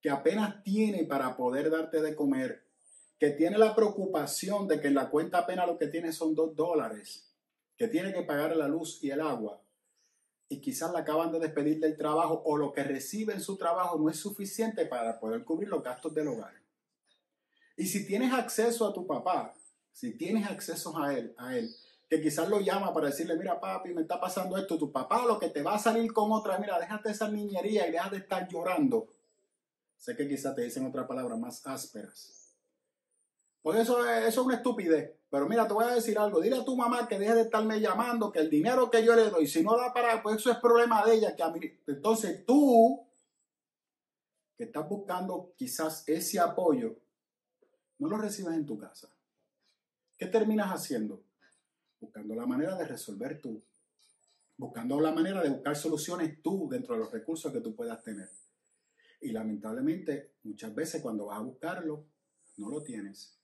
que 0.00 0.09
apenas 0.09 0.62
tiene 0.62 1.04
para 1.04 1.37
poder 1.37 1.71
darte 1.71 2.00
de 2.00 2.16
comer, 2.16 2.64
que 3.18 3.28
tiene 3.28 3.59
la 3.59 3.76
preocupación 3.76 4.66
de 4.66 4.80
que 4.80 4.88
en 4.88 4.95
la 4.95 5.11
cuenta 5.11 5.40
apenas 5.40 5.66
lo 5.66 5.76
que 5.76 5.88
tiene 5.88 6.11
son 6.11 6.35
dos 6.35 6.57
dólares, 6.57 7.30
que 7.76 7.88
tiene 7.88 8.14
que 8.14 8.23
pagar 8.23 8.57
la 8.57 8.68
luz 8.68 9.04
y 9.04 9.11
el 9.11 9.21
agua, 9.21 9.61
y 10.49 10.62
quizás 10.62 10.92
la 10.92 11.00
acaban 11.00 11.30
de 11.30 11.40
despedir 11.40 11.78
del 11.78 11.99
trabajo 11.99 12.40
o 12.42 12.57
lo 12.57 12.73
que 12.73 12.85
recibe 12.85 13.35
en 13.35 13.42
su 13.42 13.59
trabajo 13.59 13.99
no 13.99 14.09
es 14.09 14.16
suficiente 14.16 14.87
para 14.87 15.21
poder 15.21 15.45
cubrir 15.45 15.68
los 15.68 15.83
gastos 15.83 16.14
del 16.14 16.28
hogar. 16.28 16.58
Y 17.78 17.87
si 17.87 18.04
tienes 18.04 18.32
acceso 18.32 18.88
a 18.88 18.92
tu 18.92 19.06
papá, 19.06 19.54
si 19.92 20.18
tienes 20.18 20.50
acceso 20.50 20.99
a 20.99 21.14
él, 21.14 21.32
a 21.38 21.56
él, 21.56 21.73
que 22.08 22.20
quizás 22.20 22.49
lo 22.49 22.61
llama 22.61 22.92
para 22.92 23.06
decirle, 23.06 23.37
mira 23.37 23.61
papi, 23.61 23.94
me 23.94 24.02
está 24.02 24.20
pasando 24.20 24.56
esto, 24.56 24.76
tu 24.76 24.90
papá 24.90 25.25
lo 25.25 25.38
que 25.38 25.49
te 25.49 25.62
va 25.62 25.76
a 25.76 25.78
salir 25.78 26.12
con 26.12 26.32
otra, 26.32 26.58
mira, 26.58 26.76
déjate 26.80 27.12
esa 27.12 27.30
niñería 27.30 27.87
y 27.87 27.92
deja 27.92 28.11
de 28.11 28.16
estar 28.16 28.49
llorando. 28.49 29.06
Sé 29.97 30.16
que 30.16 30.28
quizás 30.28 30.56
te 30.56 30.62
dicen 30.62 30.87
otras 30.87 31.06
palabras 31.06 31.38
más 31.38 31.64
ásperas. 31.68 32.56
Pues 33.62 33.78
eso, 33.78 34.04
eso 34.04 34.26
es 34.26 34.38
una 34.38 34.56
estupidez. 34.56 35.12
Pero 35.30 35.49
mira, 35.49 35.68
te 35.68 35.75
voy 35.75 35.85
a 35.85 35.94
decir 35.94 36.18
algo. 36.18 36.40
Dile 36.40 36.56
a 36.56 36.64
tu 36.64 36.76
mamá 36.76 37.06
que 37.06 37.18
deje 37.18 37.35
de 37.35 37.42
estarme 37.42 37.80
llamando, 37.80 38.32
que 38.32 38.40
el 38.40 38.50
dinero 38.50 38.90
que 38.90 39.04
yo 39.04 39.14
le 39.14 39.30
doy, 39.30 39.47
si 39.47 39.62
no 39.62 39.76
da 39.76 39.92
para, 39.92 40.20
pues 40.20 40.38
eso 40.38 40.50
es 40.50 40.58
problema 40.58 41.04
de 41.04 41.14
ella. 41.14 41.37
Que 41.37 41.44
a 41.44 41.50
mí, 41.50 41.61
entonces 41.87 42.44
tú, 42.44 43.06
que 44.56 44.64
estás 44.64 44.88
buscando 44.88 45.52
quizás 45.56 46.02
ese 46.08 46.40
apoyo, 46.40 46.97
no 47.99 48.09
lo 48.09 48.17
recibes 48.17 48.55
en 48.55 48.67
tu 48.67 48.78
casa. 48.78 49.09
¿Qué 50.17 50.26
terminas 50.26 50.71
haciendo? 50.71 51.25
Buscando 52.00 52.35
la 52.35 52.47
manera 52.47 52.76
de 52.76 52.87
resolver 52.87 53.40
tú. 53.40 53.62
Buscando 54.57 55.00
la 55.00 55.12
manera 55.12 55.43
de 55.43 55.50
buscar 55.50 55.76
soluciones 55.76 56.43
tú 56.43 56.69
dentro 56.69 56.95
de 56.95 57.00
los 57.00 57.12
recursos 57.12 57.52
que 57.52 57.61
tú 57.61 57.75
puedas 57.75 58.02
tener. 58.02 58.28
Y 59.21 59.31
lamentablemente, 59.31 60.35
muchas 60.45 60.75
veces 60.75 61.02
cuando 61.02 61.26
vas 61.26 61.38
a 61.38 61.43
buscarlo, 61.43 62.07
no 62.57 62.69
lo 62.69 62.83
tienes. 62.83 63.38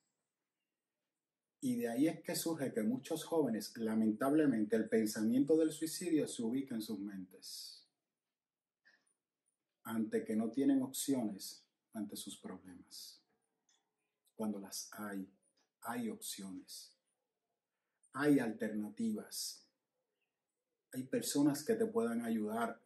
Y 1.61 1.77
de 1.77 1.89
ahí 1.89 2.09
es 2.09 2.21
que 2.21 2.37
surge 2.37 2.73
que 2.73 2.83
muchos 2.83 3.25
jóvenes, 3.25 3.77
lamentablemente, 3.77 4.77
el 4.77 4.89
pensamiento 4.89 5.57
del 5.57 5.73
suicidio 5.73 6.29
se 6.29 6.43
ubica 6.43 6.75
en 6.75 6.83
sus 6.83 6.99
mentes. 6.99 7.89
Ante 9.85 10.25
que 10.25 10.37
no 10.37 10.51
tienen 10.51 10.83
opciones 10.83 11.65
ante 11.93 12.17
sus 12.17 12.37
problemas. 12.37 13.24
Cuando 14.35 14.59
las 14.59 14.91
hay, 14.93 15.29
hay 15.83 16.11
opciones. 16.11 16.93
Hay 18.13 18.39
alternativas. 18.39 19.67
Hay 20.93 21.05
personas 21.05 21.65
que 21.65 21.75
te 21.75 21.87
puedan 21.87 22.25
ayudar. 22.25 22.81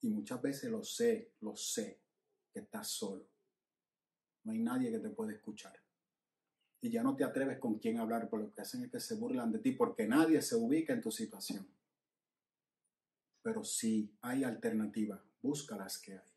Y 0.00 0.10
muchas 0.10 0.42
veces 0.42 0.70
lo 0.70 0.82
sé, 0.82 1.32
lo 1.40 1.56
sé, 1.56 2.00
que 2.52 2.60
estás 2.60 2.88
solo. 2.88 3.26
No 4.44 4.52
hay 4.52 4.58
nadie 4.58 4.90
que 4.90 4.98
te 4.98 5.10
pueda 5.10 5.32
escuchar 5.32 5.82
y 6.84 6.90
ya 6.90 7.02
no 7.04 7.14
te 7.14 7.22
atreves 7.22 7.58
con 7.58 7.78
quién 7.78 7.98
hablar, 7.98 8.28
por 8.28 8.40
lo 8.40 8.52
que 8.52 8.60
hacen 8.60 8.84
es 8.84 8.90
que 8.90 8.98
se 8.98 9.14
burlan 9.14 9.52
de 9.52 9.60
ti 9.60 9.70
porque 9.70 10.06
nadie 10.06 10.42
se 10.42 10.56
ubica 10.56 10.92
en 10.92 11.00
tu 11.00 11.12
situación. 11.12 11.64
Pero 13.40 13.62
sí 13.62 14.12
hay 14.20 14.42
alternativas, 14.42 15.20
búscalas 15.40 15.98
que 15.98 16.14
hay. 16.14 16.32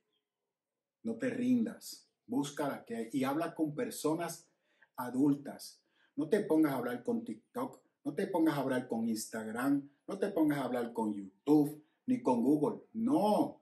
No 1.01 1.15
te 1.15 1.31
rindas, 1.31 2.07
búscalas 2.27 2.83
que 2.85 2.95
hay 2.95 3.09
y 3.11 3.23
habla 3.23 3.53
con 3.55 3.75
personas 3.75 4.47
adultas. 4.95 5.81
No 6.15 6.29
te 6.29 6.41
pongas 6.41 6.73
a 6.73 6.77
hablar 6.77 7.03
con 7.03 7.23
TikTok, 7.23 7.81
no 8.03 8.13
te 8.13 8.27
pongas 8.27 8.55
a 8.57 8.61
hablar 8.61 8.87
con 8.87 9.07
Instagram, 9.07 9.89
no 10.07 10.17
te 10.17 10.29
pongas 10.29 10.59
a 10.59 10.65
hablar 10.65 10.93
con 10.93 11.13
YouTube 11.13 11.83
ni 12.05 12.21
con 12.21 12.43
Google. 12.43 12.83
No, 12.93 13.61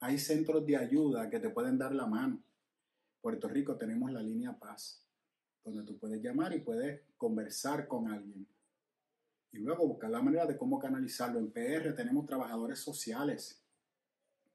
hay 0.00 0.18
centros 0.18 0.66
de 0.66 0.76
ayuda 0.76 1.30
que 1.30 1.40
te 1.40 1.50
pueden 1.50 1.78
dar 1.78 1.94
la 1.94 2.06
mano. 2.06 2.42
Puerto 3.20 3.48
Rico 3.48 3.76
tenemos 3.76 4.10
la 4.12 4.22
línea 4.22 4.58
Paz 4.58 5.04
donde 5.64 5.82
tú 5.84 5.98
puedes 5.98 6.22
llamar 6.22 6.54
y 6.54 6.60
puedes 6.60 7.00
conversar 7.16 7.88
con 7.88 8.08
alguien. 8.08 8.46
Y 9.52 9.58
luego 9.58 9.86
buscar 9.86 10.10
la 10.10 10.20
manera 10.20 10.46
de 10.46 10.58
cómo 10.58 10.78
canalizarlo. 10.78 11.38
En 11.38 11.50
PR 11.50 11.94
tenemos 11.94 12.26
trabajadores 12.26 12.80
sociales 12.80 13.64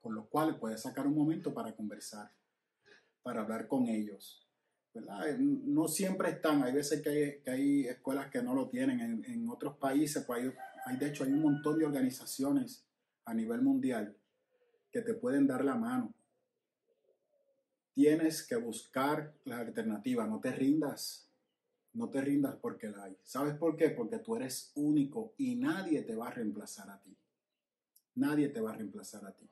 con 0.02 0.14
los 0.14 0.28
cuales 0.28 0.56
puedes 0.58 0.82
sacar 0.82 1.08
un 1.08 1.16
momento 1.16 1.54
para 1.54 1.76
conversar, 1.76 2.32
para 3.30 3.42
hablar 3.42 3.68
con 3.68 3.88
ellos. 3.88 4.44
¿verdad? 4.92 5.38
No 5.38 5.88
siempre 5.88 6.32
están, 6.32 6.64
hay 6.64 6.74
veces 6.74 7.00
que 7.04 7.44
hay, 7.46 7.86
escuelas 7.86 8.32
que 8.32 8.42
no 8.42 8.56
lo 8.56 8.70
tienen. 8.70 9.24
En, 9.24 9.48
otros 9.48 9.78
países, 9.78 10.24
pues 10.26 10.42
hay, 10.42 10.52
hay, 10.86 10.98
de 10.98 11.10
hecho, 11.10 11.24
hay 11.24 11.32
un 11.32 11.44
montón 11.44 11.78
de 11.78 11.86
organizaciones 11.86 12.88
a 13.26 13.36
nivel 13.36 13.62
mundial 13.62 14.16
que 14.92 15.02
te 15.02 15.14
pueden 15.14 15.46
dar 15.46 15.64
la 15.64 15.76
mano 15.76 16.12
Tienes 17.94 18.42
que 18.42 18.56
buscar 18.56 19.36
la 19.46 19.60
alternativa, 19.60 20.26
no 20.26 20.40
te 20.40 20.52
rindas, 20.52 21.30
no 21.94 22.10
te 22.10 22.22
rindas 22.22 22.56
porque 22.56 22.90
la 22.90 23.04
hay. 23.04 23.18
¿Sabes 23.24 23.54
por 23.54 23.78
qué? 23.78 23.92
Porque 23.92 24.18
tú 24.18 24.38
eres 24.38 24.72
único 24.74 25.36
y 25.38 25.56
nadie 25.56 26.02
te 26.02 26.16
va 26.16 26.30
a 26.30 26.32
reemplazar 26.32 26.90
a 26.90 27.00
ti. 27.00 27.16
Nadie 28.16 28.50
te 28.50 28.60
va 28.60 28.72
a 28.72 28.76
reemplazar 28.76 29.24
a 29.24 29.34
ti. 29.34 29.48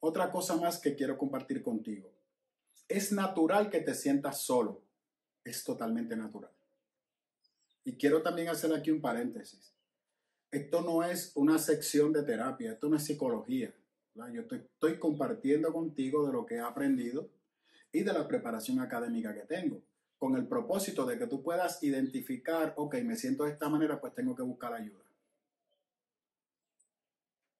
Otra 0.00 0.30
cosa 0.30 0.56
más 0.56 0.78
que 0.78 0.94
quiero 0.94 1.16
compartir 1.16 1.62
contigo. 1.62 2.19
Es 2.90 3.12
natural 3.12 3.70
que 3.70 3.80
te 3.80 3.94
sientas 3.94 4.42
solo. 4.42 4.82
Es 5.44 5.62
totalmente 5.62 6.16
natural. 6.16 6.50
Y 7.84 7.96
quiero 7.96 8.20
también 8.20 8.48
hacer 8.48 8.74
aquí 8.74 8.90
un 8.90 9.00
paréntesis. 9.00 9.72
Esto 10.50 10.82
no 10.82 11.04
es 11.04 11.30
una 11.36 11.60
sección 11.60 12.12
de 12.12 12.24
terapia, 12.24 12.72
esto 12.72 12.88
no 12.88 12.96
es 12.96 13.04
psicología. 13.04 13.72
Yo 14.32 14.42
estoy, 14.42 14.98
compartiendo 14.98 15.72
contigo 15.72 16.26
de 16.26 16.32
lo 16.32 16.44
que 16.44 16.56
he 16.56 16.60
aprendido 16.60 17.30
y 17.92 18.02
de 18.02 18.12
la 18.12 18.26
preparación 18.26 18.80
académica 18.80 19.32
que 19.32 19.42
tengo, 19.42 19.82
con 20.18 20.34
el 20.34 20.48
propósito 20.48 21.06
de 21.06 21.16
que 21.16 21.28
tú 21.28 21.44
puedas 21.44 21.80
identificar, 21.84 22.74
ok, 22.76 22.96
me 23.04 23.14
siento 23.16 23.44
de 23.44 23.52
esta 23.52 23.68
manera, 23.68 24.00
pues 24.00 24.16
tengo 24.16 24.34
que 24.34 24.42
buscar 24.42 24.74
ayuda. 24.74 25.04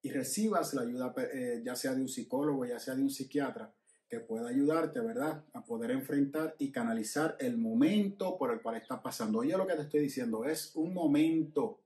Y 0.01 0.11
recibas 0.11 0.73
la 0.73 0.81
ayuda, 0.81 1.15
eh, 1.17 1.61
ya 1.63 1.75
sea 1.75 1.95
de 1.95 2.01
un 2.01 2.09
psicólogo, 2.09 2.65
ya 2.65 2.79
sea 2.79 2.95
de 2.95 3.01
un 3.01 3.09
psiquiatra, 3.09 3.73
que 4.11 4.19
pueda 4.19 4.49
ayudarte, 4.49 4.99
¿verdad? 4.99 5.43
A 5.53 5.65
poder 5.65 5.89
enfrentar 5.89 6.55
y 6.59 6.71
canalizar 6.71 7.35
el 7.39 7.57
momento 7.57 8.37
por 8.37 8.51
el 8.51 8.61
cual 8.61 8.75
estás 8.75 8.99
pasando. 8.99 9.39
Oye, 9.39 9.57
lo 9.57 9.65
que 9.65 9.73
te 9.73 9.81
estoy 9.81 10.01
diciendo 10.01 10.45
es 10.45 10.75
un 10.75 10.93
momento, 10.93 11.79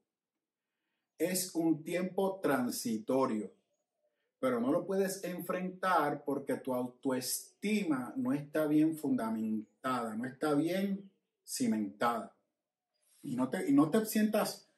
es 1.17 1.55
un 1.55 1.83
tiempo 1.83 2.41
transitorio 2.41 3.55
pero 4.45 4.61
no 4.61 4.71
lo 4.71 4.85
puedes 4.85 5.23
enfrentar 5.23 6.23
porque 6.23 6.57
tu 6.57 6.71
autoestima 6.75 8.13
no 8.15 8.31
está 8.31 8.67
bien 8.67 8.95
fundamentada, 8.95 10.15
no 10.15 10.25
está 10.25 10.53
bien 10.53 11.09
cimentada. 11.43 12.31
Y 13.23 13.35
no 13.35 13.49
te, 13.49 13.67
y 13.67 13.73
no 13.73 13.89
te 13.89 14.05
sientas 14.05 14.69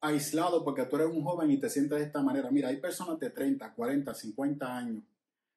aislado 0.00 0.64
porque 0.64 0.86
tú 0.86 0.96
eres 0.96 1.08
un 1.08 1.22
joven 1.22 1.50
y 1.50 1.58
te 1.58 1.68
sientes 1.68 1.98
de 1.98 2.04
esta 2.06 2.22
manera. 2.22 2.50
Mira, 2.50 2.68
hay 2.68 2.78
personas 2.78 3.18
de 3.18 3.28
30, 3.28 3.74
40, 3.74 4.14
50 4.14 4.74
años, 4.74 5.04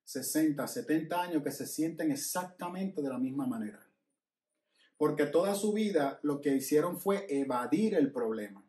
60, 0.08 0.66
70 0.66 1.22
años 1.22 1.44
que 1.44 1.52
se 1.52 1.68
sienten 1.68 2.12
exactamente 2.12 3.02
de 3.02 3.10
la 3.10 3.18
misma 3.18 3.46
manera. 3.46 3.86
Porque 4.96 5.26
toda 5.26 5.54
su 5.54 5.74
vida 5.74 6.22
lo 6.24 6.40
que 6.40 6.56
hicieron 6.56 6.98
fue 6.98 7.26
evadir 7.28 7.94
el 7.94 8.14
problema. 8.14 8.66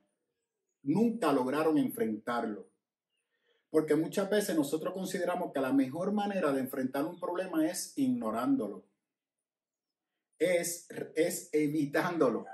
Nunca 0.83 1.33
lograron 1.33 1.78
enfrentarlo. 1.78 2.68
Porque 3.71 3.95
muchas 3.95 4.28
veces 4.28 4.57
nosotros 4.57 4.92
consideramos 4.92 5.52
que 5.52 5.61
la 5.61 5.73
mejor 5.73 6.11
manera 6.11 6.50
de 6.52 6.61
enfrentar 6.61 7.04
un 7.04 7.21
problema 7.21 7.68
es 7.68 7.97
ignorándolo. 7.97 8.85
Es, 10.40 10.88
es 11.14 11.50
evitándolo. 11.52 12.47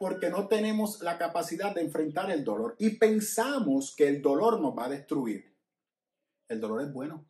Porque 0.00 0.30
no 0.30 0.48
tenemos 0.48 1.00
la 1.00 1.16
capacidad 1.16 1.72
de 1.72 1.82
enfrentar 1.82 2.32
el 2.32 2.42
dolor 2.42 2.74
y 2.76 2.98
pensamos 2.98 3.94
que 3.96 4.08
el 4.08 4.20
dolor 4.20 4.60
nos 4.60 4.76
va 4.76 4.86
a 4.86 4.90
destruir. 4.90 5.54
El 6.48 6.60
dolor 6.60 6.82
es 6.82 6.92
bueno. 6.92 7.24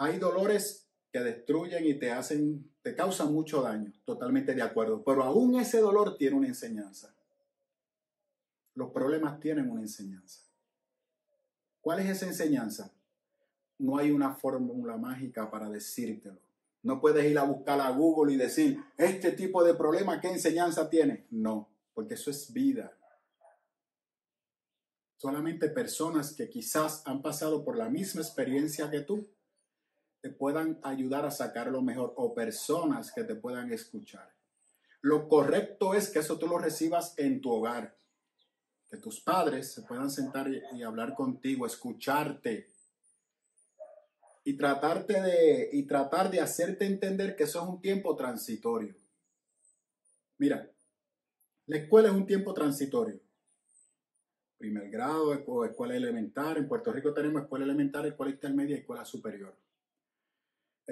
Hay 0.00 0.18
dolores 0.18 0.88
que 1.12 1.20
destruyen 1.20 1.84
y 1.86 1.92
te 1.92 2.10
hacen, 2.10 2.72
te 2.80 2.94
causan 2.94 3.34
mucho 3.34 3.60
daño, 3.60 3.92
totalmente 4.06 4.54
de 4.54 4.62
acuerdo. 4.62 5.04
Pero 5.04 5.22
aún 5.22 5.60
ese 5.60 5.78
dolor 5.78 6.16
tiene 6.16 6.36
una 6.36 6.46
enseñanza. 6.46 7.14
Los 8.74 8.92
problemas 8.92 9.38
tienen 9.40 9.70
una 9.70 9.82
enseñanza. 9.82 10.40
¿Cuál 11.82 12.00
es 12.00 12.08
esa 12.08 12.24
enseñanza? 12.24 12.90
No 13.76 13.98
hay 13.98 14.10
una 14.10 14.32
fórmula 14.32 14.96
mágica 14.96 15.50
para 15.50 15.68
decírtelo. 15.68 16.40
No 16.82 16.98
puedes 16.98 17.30
ir 17.30 17.38
a 17.38 17.44
buscar 17.44 17.78
a 17.82 17.90
Google 17.90 18.32
y 18.32 18.38
decir, 18.38 18.82
este 18.96 19.32
tipo 19.32 19.62
de 19.62 19.74
problema, 19.74 20.18
¿qué 20.18 20.28
enseñanza 20.28 20.88
tiene? 20.88 21.26
No, 21.30 21.68
porque 21.92 22.14
eso 22.14 22.30
es 22.30 22.50
vida. 22.54 22.96
Solamente 25.18 25.68
personas 25.68 26.32
que 26.32 26.48
quizás 26.48 27.02
han 27.04 27.20
pasado 27.20 27.62
por 27.66 27.76
la 27.76 27.90
misma 27.90 28.22
experiencia 28.22 28.90
que 28.90 29.02
tú 29.02 29.28
te 30.20 30.30
puedan 30.30 30.78
ayudar 30.82 31.24
a 31.24 31.30
sacar 31.30 31.68
lo 31.68 31.82
mejor 31.82 32.12
o 32.16 32.34
personas 32.34 33.12
que 33.12 33.24
te 33.24 33.34
puedan 33.34 33.72
escuchar. 33.72 34.32
Lo 35.00 35.28
correcto 35.28 35.94
es 35.94 36.10
que 36.10 36.18
eso 36.18 36.38
tú 36.38 36.46
lo 36.46 36.58
recibas 36.58 37.14
en 37.16 37.40
tu 37.40 37.50
hogar, 37.50 37.96
que 38.88 38.98
tus 38.98 39.20
padres 39.20 39.72
se 39.72 39.82
puedan 39.82 40.10
sentar 40.10 40.50
y, 40.50 40.82
hablar 40.82 41.14
contigo, 41.14 41.64
escucharte 41.64 42.68
y 44.44 44.56
tratarte 44.56 45.20
de 45.22 45.70
y 45.72 45.84
tratar 45.84 46.30
de 46.30 46.40
hacerte 46.40 46.84
entender 46.84 47.34
que 47.34 47.44
eso 47.44 47.62
es 47.62 47.68
un 47.68 47.80
tiempo 47.80 48.14
transitorio. 48.14 48.94
Mira, 50.36 50.70
la 51.66 51.76
escuela 51.76 52.08
es 52.08 52.14
un 52.14 52.26
tiempo 52.26 52.52
transitorio. 52.52 53.20
Primer 54.58 54.90
grado, 54.90 55.32
escuela 55.64 55.96
elemental. 55.96 56.58
En 56.58 56.68
Puerto 56.68 56.92
Rico 56.92 57.14
tenemos 57.14 57.42
escuela 57.42 57.64
elemental, 57.64 58.04
escuela 58.04 58.32
intermedia 58.32 58.76
y 58.76 58.80
escuela 58.80 59.06
superior 59.06 59.56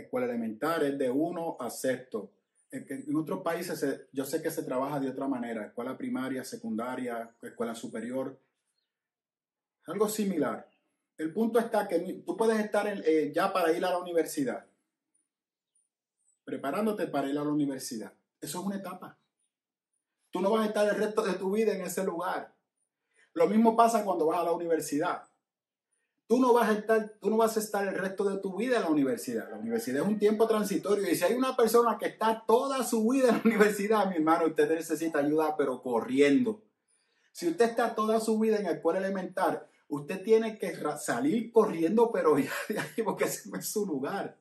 escuela 0.02 0.26
elemental 0.26 0.82
es 0.84 0.98
de 0.98 1.10
uno 1.10 1.56
a 1.58 1.70
sexto. 1.70 2.30
En, 2.70 3.16
otros 3.16 3.42
países 3.42 4.06
yo 4.12 4.24
sé 4.24 4.42
que 4.42 4.50
se 4.50 4.62
trabaja 4.62 5.00
de 5.00 5.08
otra 5.08 5.26
manera, 5.26 5.66
escuela 5.66 5.96
primaria, 5.96 6.44
secundaria, 6.44 7.30
escuela 7.42 7.74
superior, 7.74 8.38
algo 9.86 10.08
similar. 10.08 10.68
El 11.16 11.32
punto 11.32 11.58
está 11.58 11.88
que 11.88 12.22
tú 12.24 12.36
puedes 12.36 12.58
estar 12.60 12.86
eh, 12.86 13.32
ya 13.34 13.52
para 13.52 13.72
ir 13.72 13.84
a 13.84 13.90
la 13.90 13.98
universidad, 13.98 14.66
preparándote 16.44 17.06
para 17.06 17.28
ir 17.28 17.38
a 17.38 17.44
la 17.44 17.50
universidad. 17.50 18.12
Eso 18.40 18.60
es 18.60 18.66
una 18.66 18.76
etapa. 18.76 19.16
Tú 20.30 20.40
no 20.40 20.50
vas 20.50 20.64
a 20.64 20.66
estar 20.68 20.86
el 20.88 20.96
resto 20.96 21.22
de 21.22 21.34
tu 21.34 21.50
vida 21.50 21.74
en 21.74 21.80
ese 21.80 22.04
lugar. 22.04 22.52
Lo 23.32 23.48
mismo 23.48 23.76
pasa 23.76 24.04
cuando 24.04 24.26
vas 24.26 24.40
a 24.40 24.44
la 24.44 24.52
universidad 24.52 25.27
tú 26.28 26.38
no 26.38 26.52
vas 26.52 26.68
a 26.68 26.72
estar, 26.74 27.14
tú 27.20 27.30
no 27.30 27.38
vas 27.38 27.56
a 27.56 27.60
estar 27.60 27.88
el 27.88 27.94
resto 27.94 28.28
de 28.28 28.38
tu 28.38 28.56
vida 28.56 28.76
en 28.76 28.82
la 28.82 28.90
universidad. 28.90 29.50
La 29.50 29.56
universidad 29.56 30.02
es 30.02 30.08
un 30.08 30.18
tiempo 30.18 30.46
transitorio 30.46 31.10
y 31.10 31.16
si 31.16 31.24
hay 31.24 31.34
una 31.34 31.56
persona 31.56 31.96
que 31.98 32.06
está 32.06 32.44
toda 32.46 32.84
su 32.84 33.08
vida 33.08 33.30
en 33.30 33.36
la 33.36 33.42
universidad, 33.44 34.08
mi 34.08 34.16
hermano, 34.16 34.46
usted 34.46 34.70
necesita 34.70 35.20
ayuda, 35.20 35.56
pero 35.56 35.82
corriendo. 35.82 36.62
Si 37.32 37.48
usted 37.48 37.64
está 37.64 37.94
toda 37.94 38.20
su 38.20 38.38
vida 38.38 38.58
en 38.58 38.64
la 38.64 38.72
escuela 38.72 38.98
elemental, 38.98 39.66
usted 39.88 40.22
tiene 40.22 40.58
que 40.58 40.76
salir 40.98 41.50
corriendo, 41.50 42.12
pero 42.12 42.38
ya 42.38 42.52
porque 43.04 43.24
ese 43.24 43.48
no 43.48 43.58
es 43.58 43.66
su 43.66 43.86
lugar. 43.86 44.38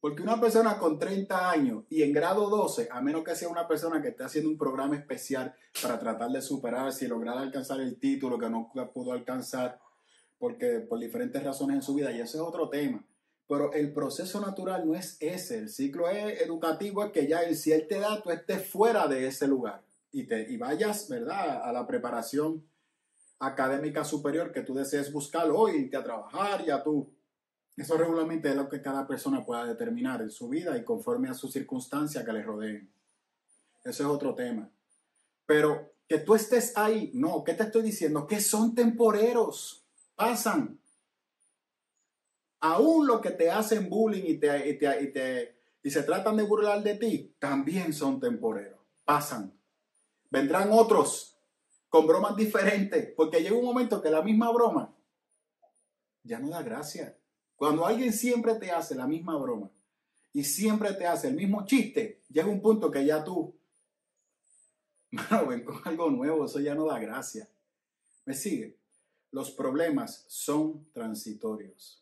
Porque 0.00 0.22
una 0.22 0.38
persona 0.38 0.78
con 0.78 0.98
30 0.98 1.50
años 1.50 1.84
y 1.88 2.02
en 2.02 2.12
grado 2.12 2.50
12, 2.50 2.88
a 2.92 3.00
menos 3.00 3.24
que 3.24 3.34
sea 3.34 3.48
una 3.48 3.66
persona 3.66 4.02
que 4.02 4.08
esté 4.08 4.22
haciendo 4.22 4.50
un 4.50 4.58
programa 4.58 4.96
especial 4.96 5.56
para 5.82 5.98
tratar 5.98 6.30
de 6.30 6.42
superarse 6.42 7.06
y 7.06 7.08
lograr 7.08 7.38
alcanzar 7.38 7.80
el 7.80 7.98
título 7.98 8.38
que 8.38 8.50
no 8.50 8.70
pudo 8.92 9.12
alcanzar, 9.12 9.80
porque 10.38 10.80
por 10.80 10.98
diferentes 10.98 11.42
razones 11.42 11.76
en 11.76 11.82
su 11.82 11.94
vida, 11.94 12.12
y 12.12 12.20
ese 12.20 12.36
es 12.36 12.42
otro 12.42 12.68
tema. 12.68 13.04
Pero 13.46 13.72
el 13.72 13.92
proceso 13.92 14.40
natural 14.40 14.86
no 14.86 14.94
es 14.94 15.16
ese, 15.20 15.58
el 15.58 15.68
ciclo 15.68 16.08
educativo 16.08 17.04
es 17.04 17.12
que 17.12 17.26
ya 17.26 17.42
él 17.42 17.56
te 17.88 17.98
da, 17.98 18.22
tú 18.22 18.30
estés 18.30 18.66
fuera 18.66 19.06
de 19.06 19.26
ese 19.26 19.46
lugar 19.46 19.82
y, 20.12 20.24
te, 20.24 20.50
y 20.50 20.56
vayas, 20.56 21.08
¿verdad?, 21.08 21.62
a 21.62 21.72
la 21.72 21.86
preparación 21.86 22.64
académica 23.38 24.04
superior 24.04 24.52
que 24.52 24.62
tú 24.62 24.74
desees 24.74 25.12
buscar 25.12 25.50
hoy, 25.50 25.76
irte 25.76 25.96
a 25.96 26.04
trabajar 26.04 26.64
y 26.66 26.70
a 26.70 26.82
tú. 26.82 27.12
Eso 27.76 27.96
regularmente 27.96 28.48
es 28.48 28.56
lo 28.56 28.68
que 28.68 28.80
cada 28.80 29.06
persona 29.06 29.44
pueda 29.44 29.64
determinar 29.64 30.22
en 30.22 30.30
su 30.30 30.48
vida 30.48 30.76
y 30.78 30.84
conforme 30.84 31.28
a 31.28 31.34
sus 31.34 31.52
circunstancias 31.52 32.24
que 32.24 32.32
le 32.32 32.42
rodeen. 32.42 32.90
Ese 33.84 34.02
es 34.02 34.08
otro 34.08 34.34
tema. 34.34 34.70
Pero 35.44 35.92
que 36.08 36.18
tú 36.18 36.34
estés 36.34 36.76
ahí, 36.76 37.10
no, 37.14 37.42
¿qué 37.44 37.54
te 37.54 37.64
estoy 37.64 37.82
diciendo? 37.82 38.26
Que 38.26 38.40
son 38.40 38.74
temporeros 38.74 39.83
pasan. 40.14 40.80
Aún 42.60 43.06
los 43.06 43.20
que 43.20 43.30
te 43.30 43.50
hacen 43.50 43.90
bullying 43.90 44.24
y, 44.24 44.38
te, 44.38 44.68
y, 44.68 44.78
te, 44.78 45.56
y, 45.82 45.90
se 45.90 46.02
tratan 46.02 46.36
de 46.36 46.44
burlar 46.44 46.82
de 46.82 46.94
ti, 46.94 47.34
también 47.38 47.92
son 47.92 48.20
temporeros. 48.20 48.80
Pasan. 49.04 49.52
Vendrán 50.30 50.70
otros 50.72 51.38
con 51.88 52.06
bromas 52.06 52.36
diferentes, 52.36 53.12
porque 53.14 53.42
llega 53.42 53.56
un 53.56 53.64
momento 53.64 54.00
que 54.00 54.10
la 54.10 54.22
misma 54.22 54.50
broma 54.50 54.94
ya 56.22 56.38
no 56.38 56.48
da 56.48 56.62
gracia. 56.62 57.16
Cuando 57.54 57.86
alguien 57.86 58.12
siempre 58.12 58.54
te 58.56 58.70
hace 58.70 58.94
la 58.94 59.06
misma 59.06 59.36
broma 59.36 59.70
y 60.32 60.42
siempre 60.42 60.92
te 60.94 61.06
hace 61.06 61.28
el 61.28 61.34
mismo 61.34 61.64
chiste, 61.66 62.22
llega 62.30 62.48
un 62.48 62.60
punto 62.60 62.90
que 62.90 63.04
ya 63.04 63.22
tú, 63.22 63.54
ven 65.48 65.64
con 65.64 65.80
algo 65.84 66.10
nuevo, 66.10 66.46
eso 66.46 66.60
ya 66.60 66.74
no 66.74 66.86
da 66.86 66.98
gracia. 66.98 67.48
¿Me 68.24 68.34
sigue? 68.34 68.78
Los 69.34 69.50
problemas 69.50 70.24
son 70.28 70.92
transitorios. 70.92 72.00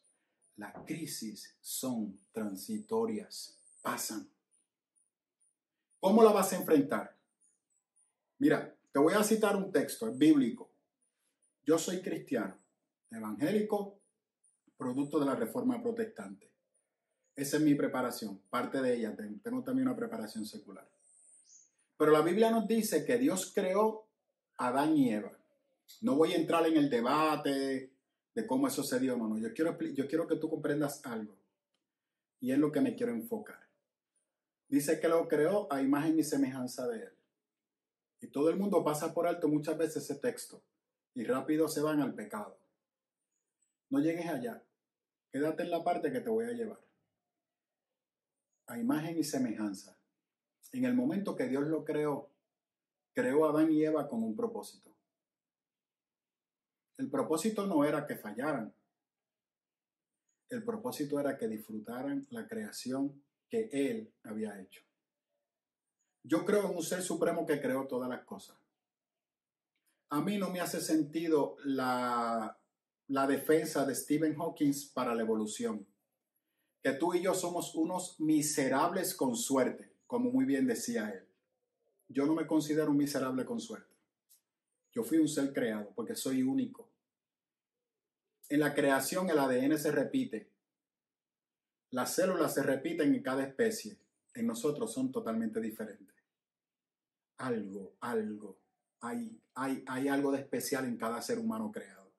Las 0.57 0.75
crisis 0.85 1.57
son 1.63 2.21
transitorias. 2.31 3.57
Pasan. 3.81 4.29
¿Cómo 5.99 6.23
la 6.23 6.31
vas 6.31 6.53
a 6.53 6.57
enfrentar? 6.57 7.17
Mira, 8.37 8.77
te 8.93 8.99
voy 8.99 9.15
a 9.15 9.25
citar 9.25 9.57
un 9.57 9.73
texto, 9.73 10.09
es 10.09 10.19
bíblico. 10.19 10.69
Yo 11.65 11.79
soy 11.79 12.03
cristiano, 12.03 12.55
evangélico, 13.11 13.99
producto 14.77 15.19
de 15.19 15.25
la 15.25 15.35
reforma 15.35 15.83
protestante. 15.83 16.53
Esa 17.35 17.57
es 17.57 17.63
mi 17.63 17.75
preparación, 17.75 18.43
parte 18.51 18.83
de 18.83 18.95
ella. 18.95 19.17
Tengo 19.43 19.63
también 19.63 19.89
una 19.89 19.97
preparación 19.97 20.45
secular. 20.45 20.87
Pero 21.97 22.13
la 22.13 22.21
Biblia 22.21 22.51
nos 22.51 22.69
dice 22.69 23.07
que 23.07 23.17
Dios 23.17 23.53
creó 23.55 24.07
a 24.59 24.67
Adán 24.67 24.95
y 24.99 25.15
Eva. 25.15 25.42
No 26.01 26.17
voy 26.17 26.33
a 26.33 26.37
entrar 26.37 26.67
en 26.67 26.77
el 26.77 26.91
debate 26.91 27.93
de 28.35 28.47
cómo 28.47 28.67
eso 28.67 28.83
se 28.83 28.99
dio, 28.99 29.17
no, 29.17 29.39
Yo 29.39 29.53
quiero, 29.53 29.79
yo 29.79 30.09
quiero 30.09 30.27
que 30.27 30.37
tú 30.37 30.49
comprendas 30.49 31.05
algo. 31.05 31.37
Y 32.41 32.53
es 32.53 32.59
lo 32.59 32.73
que 32.73 32.81
me 32.81 32.97
quiero 32.97 33.13
enfocar. 33.13 33.69
Dice 34.69 34.99
que 34.99 35.09
lo 35.09 35.29
creó 35.29 35.71
a 35.73 35.83
imagen 35.83 36.19
y 36.19 36.25
semejanza 36.25 36.89
de 36.89 37.03
él. 37.03 37.13
Y 38.21 38.29
todo 38.29 38.49
el 38.51 38.57
mundo 38.57 38.83
pasa 38.83 39.13
por 39.13 39.27
alto 39.27 39.49
muchas 39.49 39.77
veces 39.77 40.05
ese 40.05 40.15
texto 40.15 40.63
y 41.15 41.25
rápido 41.25 41.69
se 41.69 41.83
van 41.83 42.01
al 42.01 42.15
pecado. 42.15 42.59
No 43.91 44.01
llegues 44.01 44.27
allá. 44.27 44.63
Quédate 45.31 45.65
en 45.65 45.71
la 45.71 45.85
parte 45.85 46.13
que 46.13 46.21
te 46.21 46.31
voy 46.31 46.47
a 46.47 46.53
llevar. 46.53 46.81
A 48.67 48.79
imagen 48.79 49.19
y 49.19 49.25
semejanza. 49.25 49.99
En 50.73 50.85
el 50.85 50.95
momento 50.95 51.37
que 51.37 51.49
Dios 51.49 51.67
lo 51.67 51.85
creó, 51.85 52.31
creó 53.13 53.45
a 53.45 53.51
Adán 53.51 53.71
y 53.71 53.85
Eva 53.85 54.09
con 54.09 54.23
un 54.23 54.35
propósito. 54.35 54.92
El 56.99 57.11
propósito 57.11 57.67
no 57.67 57.85
era 57.85 58.07
que 58.07 58.17
fallaran. 58.17 58.75
El 60.49 60.65
propósito 60.65 61.19
era 61.19 61.37
que 61.37 61.49
disfrutaran 61.49 62.27
la 62.31 62.47
creación 62.47 63.23
que 63.49 63.69
Él 63.73 64.13
había 64.23 64.61
hecho. 64.61 64.83
Yo 66.25 66.45
creo 66.45 66.71
en 66.71 66.77
un 66.77 66.83
ser 66.83 67.03
supremo 67.03 67.47
que 67.47 67.61
creó 67.61 67.87
todas 67.87 68.09
las 68.09 68.25
cosas. 68.25 68.57
A 70.11 70.21
mí 70.21 70.39
no 70.39 70.51
me 70.51 70.61
hace 70.61 70.81
sentido 70.81 71.57
la, 71.65 72.59
la 73.09 73.27
defensa 73.27 73.85
de 73.85 73.95
Stephen 73.95 74.35
Hawking 74.37 74.73
para 74.95 75.15
la 75.15 75.23
evolución. 75.23 75.87
Que 76.83 76.93
tú 76.93 77.15
y 77.15 77.23
yo 77.23 77.35
somos 77.35 77.75
unos 77.75 78.21
miserables 78.21 79.15
con 79.15 79.37
suerte, 79.37 79.93
como 80.07 80.31
muy 80.31 80.45
bien 80.45 80.67
decía 80.67 81.11
él. 81.11 81.27
Yo 82.09 82.27
no 82.27 82.35
me 82.35 82.47
considero 82.47 82.91
un 82.91 82.99
miserable 82.99 83.45
con 83.45 83.61
suerte. 83.61 83.92
Yo 84.93 85.03
fui 85.03 85.19
un 85.19 85.29
ser 85.29 85.53
creado 85.53 85.91
porque 85.95 86.15
soy 86.15 86.43
único. 86.43 86.89
En 88.49 88.61
la 88.61 88.75
creación 88.75 89.31
el 89.31 89.39
ADN 89.39 89.79
se 89.79 89.91
repite. 89.91 90.51
Las 91.91 92.15
células 92.15 92.55
se 92.55 92.63
repiten 92.63 93.15
en 93.15 93.23
cada 93.23 93.43
especie. 93.43 93.97
En 94.35 94.47
nosotros 94.47 94.93
son 94.93 95.11
totalmente 95.11 95.61
diferentes. 95.61 96.15
Algo, 97.39 97.95
algo. 98.01 98.59
Hay, 99.01 99.41
hay, 99.55 99.83
hay 99.87 100.09
algo 100.09 100.31
de 100.31 100.41
especial 100.41 100.85
en 100.85 100.99
cada 100.99 101.21
ser 101.23 101.39
humano 101.39 101.73
creado. 101.73 102.13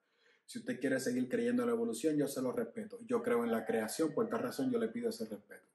Si 0.46 0.60
usted 0.60 0.80
quiere 0.80 1.00
seguir 1.00 1.30
creyendo 1.30 1.62
en 1.64 1.70
la 1.70 1.76
evolución, 1.76 2.18
yo 2.18 2.28
se 2.28 2.42
lo 2.42 2.52
respeto. 2.52 3.00
Yo 3.06 3.22
creo 3.22 3.44
en 3.44 3.52
la 3.52 3.66
creación, 3.66 4.14
por 4.14 4.28
tal 4.28 4.40
razón 4.40 4.72
yo 4.72 4.80
le 4.80 4.90
pido 4.90 5.10
ese 5.10 5.26
respeto. 5.26 5.68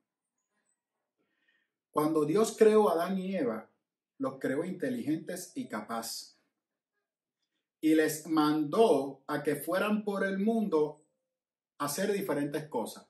Cuando 1.90 2.24
Dios 2.24 2.56
creó 2.58 2.90
a 2.90 2.92
Adán 2.92 3.18
y 3.18 3.34
Eva, 3.34 3.70
los 4.18 4.38
creó 4.38 4.64
inteligentes 4.64 5.52
y 5.54 5.68
capaces 5.68 6.37
y 7.80 7.94
les 7.94 8.26
mandó 8.26 9.22
a 9.26 9.42
que 9.42 9.56
fueran 9.56 10.04
por 10.04 10.24
el 10.24 10.38
mundo 10.38 11.04
a 11.78 11.86
hacer 11.86 12.12
diferentes 12.12 12.68
cosas. 12.68 13.06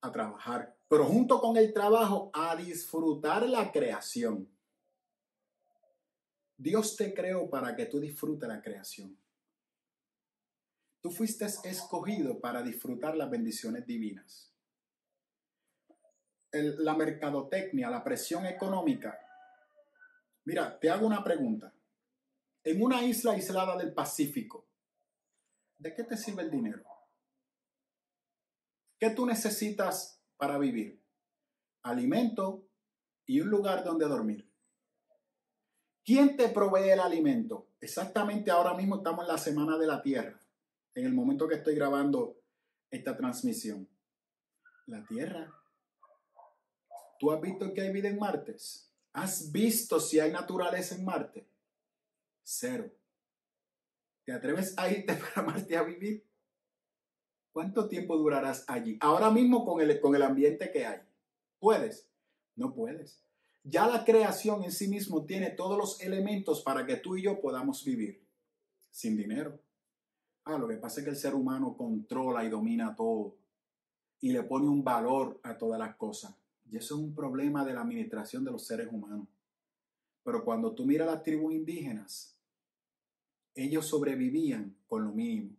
a 0.00 0.12
trabajar, 0.12 0.76
pero 0.86 1.06
junto 1.06 1.40
con 1.40 1.56
el 1.56 1.72
trabajo 1.72 2.30
a 2.34 2.54
disfrutar 2.56 3.48
la 3.48 3.72
creación. 3.72 4.54
Dios 6.58 6.94
te 6.94 7.14
creó 7.14 7.48
para 7.48 7.74
que 7.74 7.86
tú 7.86 7.98
disfrutes 7.98 8.46
la 8.46 8.60
creación. 8.60 9.18
Tú 11.00 11.10
fuiste 11.10 11.44
escogido 11.44 12.38
para 12.38 12.62
disfrutar 12.62 13.16
las 13.16 13.30
bendiciones 13.30 13.86
divinas. 13.86 14.50
la 16.52 16.94
mercadotecnia, 16.94 17.90
la 17.90 18.04
presión 18.04 18.46
económica. 18.46 19.18
Mira, 20.44 20.78
te 20.78 20.88
hago 20.88 21.06
una 21.06 21.24
pregunta. 21.24 21.74
En 22.64 22.82
una 22.82 23.04
isla 23.04 23.32
aislada 23.32 23.76
del 23.76 23.92
Pacífico, 23.92 24.66
¿de 25.78 25.94
qué 25.94 26.02
te 26.02 26.16
sirve 26.16 26.42
el 26.42 26.50
dinero? 26.50 26.82
¿Qué 28.98 29.10
tú 29.10 29.26
necesitas 29.26 30.22
para 30.38 30.56
vivir? 30.56 31.02
Alimento 31.82 32.66
y 33.26 33.40
un 33.40 33.50
lugar 33.50 33.84
donde 33.84 34.06
dormir. 34.06 34.50
¿Quién 36.02 36.36
te 36.38 36.48
provee 36.48 36.88
el 36.88 37.00
alimento? 37.00 37.68
Exactamente 37.80 38.50
ahora 38.50 38.72
mismo 38.72 38.96
estamos 38.96 39.24
en 39.24 39.32
la 39.32 39.38
Semana 39.38 39.76
de 39.76 39.86
la 39.86 40.02
Tierra 40.02 40.40
en 40.94 41.04
el 41.04 41.12
momento 41.12 41.48
que 41.48 41.56
estoy 41.56 41.74
grabando 41.74 42.40
esta 42.90 43.16
transmisión. 43.16 43.88
La 44.86 45.04
Tierra. 45.04 45.52
¿Tú 47.18 47.30
has 47.30 47.40
visto 47.40 47.72
que 47.74 47.82
hay 47.82 47.92
vida 47.92 48.08
en 48.08 48.18
Marte? 48.18 48.56
¿Has 49.12 49.52
visto 49.52 50.00
si 50.00 50.20
hay 50.20 50.32
naturaleza 50.32 50.94
en 50.94 51.04
Marte? 51.04 51.46
Cero. 52.44 52.92
¿Te 54.24 54.32
atreves 54.32 54.74
a 54.76 54.88
irte 54.88 55.14
para 55.34 55.46
Marte 55.46 55.76
a 55.76 55.82
vivir? 55.82 56.24
¿Cuánto 57.52 57.88
tiempo 57.88 58.16
durarás 58.16 58.64
allí? 58.68 58.96
Ahora 59.00 59.30
mismo 59.30 59.64
con 59.64 59.80
el, 59.80 60.00
con 60.00 60.14
el 60.14 60.22
ambiente 60.22 60.70
que 60.70 60.86
hay. 60.86 61.00
¿Puedes? 61.58 62.08
No 62.54 62.72
puedes. 62.72 63.20
Ya 63.64 63.88
la 63.88 64.04
creación 64.04 64.62
en 64.62 64.70
sí 64.70 64.86
mismo 64.86 65.24
tiene 65.24 65.50
todos 65.50 65.76
los 65.76 66.00
elementos 66.00 66.62
para 66.62 66.86
que 66.86 66.96
tú 66.96 67.16
y 67.16 67.22
yo 67.22 67.40
podamos 67.40 67.84
vivir. 67.84 68.22
Sin 68.90 69.16
dinero, 69.16 69.58
Ah, 70.44 70.58
lo 70.58 70.68
que 70.68 70.76
pasa 70.76 71.00
es 71.00 71.04
que 71.04 71.10
el 71.10 71.16
ser 71.16 71.34
humano 71.34 71.74
controla 71.74 72.44
y 72.44 72.50
domina 72.50 72.94
todo 72.94 73.34
y 74.20 74.30
le 74.30 74.42
pone 74.42 74.68
un 74.68 74.84
valor 74.84 75.40
a 75.42 75.56
todas 75.56 75.78
las 75.78 75.96
cosas. 75.96 76.34
Y 76.70 76.76
eso 76.76 76.94
es 76.94 77.00
un 77.00 77.14
problema 77.14 77.64
de 77.64 77.72
la 77.72 77.80
administración 77.80 78.44
de 78.44 78.50
los 78.50 78.66
seres 78.66 78.88
humanos. 78.90 79.26
Pero 80.22 80.44
cuando 80.44 80.74
tú 80.74 80.84
miras 80.84 81.06
las 81.06 81.22
tribus 81.22 81.54
indígenas, 81.54 82.33
ellos 83.54 83.86
sobrevivían 83.86 84.76
con 84.86 85.04
lo 85.04 85.12
mínimo. 85.12 85.56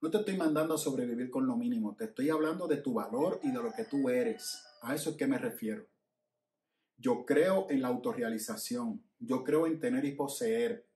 No 0.00 0.10
te 0.10 0.18
estoy 0.18 0.36
mandando 0.36 0.74
a 0.74 0.78
sobrevivir 0.78 1.30
con 1.30 1.46
lo 1.46 1.56
mínimo, 1.56 1.96
te 1.96 2.04
estoy 2.04 2.30
hablando 2.30 2.68
de 2.68 2.76
tu 2.76 2.94
valor 2.94 3.40
y 3.42 3.50
de 3.50 3.62
lo 3.62 3.72
que 3.72 3.84
tú 3.84 4.08
eres. 4.08 4.62
A 4.82 4.94
eso 4.94 5.10
es 5.10 5.16
que 5.16 5.26
me 5.26 5.38
refiero. 5.38 5.86
Yo 6.96 7.24
creo 7.26 7.66
en 7.68 7.82
la 7.82 7.88
autorrealización, 7.88 9.02
yo 9.18 9.44
creo 9.44 9.66
en 9.66 9.80
tener 9.80 10.04
y 10.04 10.12
poseer, 10.12 10.88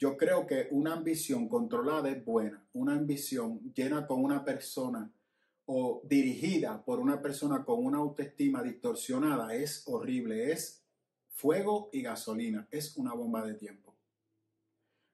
yo 0.00 0.16
creo 0.16 0.46
que 0.46 0.66
una 0.70 0.94
ambición 0.94 1.46
controlada 1.46 2.08
es 2.08 2.24
buena. 2.24 2.66
Una 2.72 2.94
ambición 2.94 3.60
llena 3.74 4.06
con 4.06 4.24
una 4.24 4.42
persona 4.46 5.12
o 5.66 6.00
dirigida 6.04 6.82
por 6.82 7.00
una 7.00 7.20
persona 7.20 7.64
con 7.66 7.84
una 7.84 7.98
autoestima 7.98 8.62
distorsionada 8.62 9.54
es 9.54 9.82
horrible. 9.86 10.52
Es 10.52 10.82
fuego 11.28 11.90
y 11.92 12.00
gasolina. 12.00 12.66
Es 12.70 12.96
una 12.96 13.12
bomba 13.12 13.44
de 13.44 13.54
tiempo. 13.54 13.89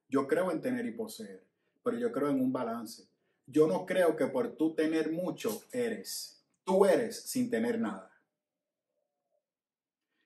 Yo 0.09 0.27
creo 0.27 0.51
en 0.51 0.61
tener 0.61 0.87
y 0.87 0.93
poseer, 0.93 1.45
pero 1.83 1.99
yo 1.99 2.13
creo 2.13 2.31
en 2.31 2.41
un 2.41 2.53
balance. 2.53 3.09
Yo 3.47 3.67
no 3.67 3.87
creo 3.87 4.17
que 4.17 4.27
por 4.27 4.57
tú 4.57 4.75
tener 4.75 5.13
mucho 5.13 5.63
eres. 5.73 6.45
Tú 6.65 6.85
eres 6.85 7.23
sin 7.23 7.49
tener 7.49 7.79
nada. 7.79 8.11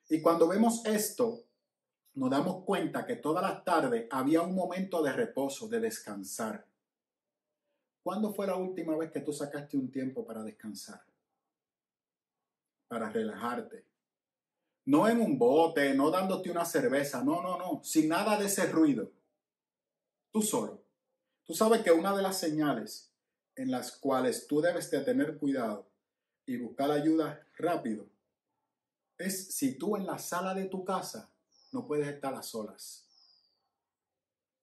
Y 0.08 0.20
cuando 0.20 0.48
vemos 0.48 0.84
esto, 0.86 1.44
nos 2.14 2.30
damos 2.30 2.64
cuenta 2.64 3.06
que 3.06 3.16
todas 3.16 3.42
las 3.42 3.64
tardes 3.64 4.06
había 4.10 4.42
un 4.42 4.54
momento 4.54 5.02
de 5.02 5.12
reposo, 5.12 5.68
de 5.68 5.80
descansar. 5.80 6.66
¿Cuándo 8.02 8.32
fue 8.32 8.46
la 8.46 8.56
última 8.56 8.96
vez 8.96 9.12
que 9.12 9.20
tú 9.20 9.32
sacaste 9.32 9.76
un 9.76 9.90
tiempo 9.90 10.24
para 10.24 10.42
descansar? 10.42 11.02
Para 12.88 13.10
relajarte. 13.10 13.84
No 14.86 15.08
en 15.08 15.20
un 15.20 15.38
bote, 15.38 15.94
no 15.94 16.10
dándote 16.10 16.50
una 16.50 16.64
cerveza, 16.64 17.22
no, 17.22 17.42
no, 17.42 17.58
no, 17.58 17.84
sin 17.84 18.08
nada 18.08 18.36
de 18.38 18.46
ese 18.46 18.66
ruido. 18.66 19.12
Tú 20.32 20.42
solo. 20.42 20.84
Tú 21.44 21.54
sabes 21.54 21.82
que 21.82 21.90
una 21.90 22.14
de 22.14 22.22
las 22.22 22.38
señales 22.38 23.10
en 23.56 23.70
las 23.70 23.92
cuales 23.92 24.46
tú 24.46 24.60
debes 24.60 24.90
de 24.90 25.00
tener 25.00 25.36
cuidado 25.36 25.90
y 26.46 26.56
buscar 26.56 26.90
ayuda 26.90 27.44
rápido 27.56 28.06
es 29.18 29.54
si 29.54 29.76
tú 29.76 29.96
en 29.96 30.06
la 30.06 30.18
sala 30.18 30.54
de 30.54 30.66
tu 30.66 30.84
casa 30.84 31.30
no 31.72 31.86
puedes 31.86 32.08
estar 32.08 32.34
a 32.34 32.42
solas, 32.42 33.06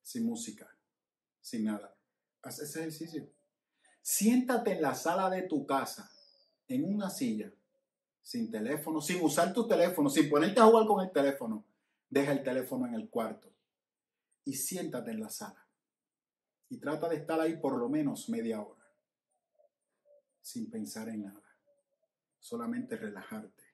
sin 0.01 0.25
música, 0.25 0.73
sin 1.41 1.65
nada. 1.65 1.93
Haz 2.41 2.59
ese 2.59 2.79
ejercicio. 2.79 3.29
Siéntate 4.01 4.71
en 4.71 4.81
la 4.81 4.95
sala 4.95 5.29
de 5.29 5.43
tu 5.43 5.65
casa, 5.65 6.09
en 6.67 6.85
una 6.85 7.09
silla, 7.09 7.51
sin 8.21 8.49
teléfono, 8.49 9.01
sin 9.01 9.21
usar 9.21 9.53
tu 9.53 9.67
teléfono, 9.67 10.09
sin 10.09 10.29
ponerte 10.29 10.61
a 10.61 10.65
jugar 10.65 10.87
con 10.87 11.03
el 11.03 11.11
teléfono. 11.11 11.63
Deja 12.09 12.31
el 12.31 12.43
teléfono 12.43 12.87
en 12.87 12.95
el 12.95 13.09
cuarto 13.09 13.51
y 14.47 14.53
siéntate 14.53 15.11
en 15.11 15.19
la 15.19 15.29
sala. 15.29 15.67
Y 16.69 16.77
trata 16.77 17.07
de 17.07 17.17
estar 17.17 17.39
ahí 17.39 17.57
por 17.57 17.77
lo 17.77 17.87
menos 17.87 18.29
media 18.29 18.61
hora, 18.61 18.85
sin 20.41 20.69
pensar 20.69 21.09
en 21.09 21.23
nada, 21.23 21.55
solamente 22.39 22.97
relajarte 22.97 23.67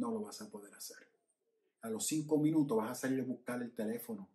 no 0.00 0.10
lo 0.10 0.22
vas 0.22 0.40
a 0.40 0.50
poder 0.50 0.74
hacer. 0.74 0.96
A 1.82 1.88
los 1.88 2.06
cinco 2.06 2.38
minutos 2.38 2.76
vas 2.76 2.90
a 2.90 2.94
salir 2.94 3.20
a 3.20 3.24
buscar 3.24 3.62
el 3.62 3.72
teléfono 3.72 4.28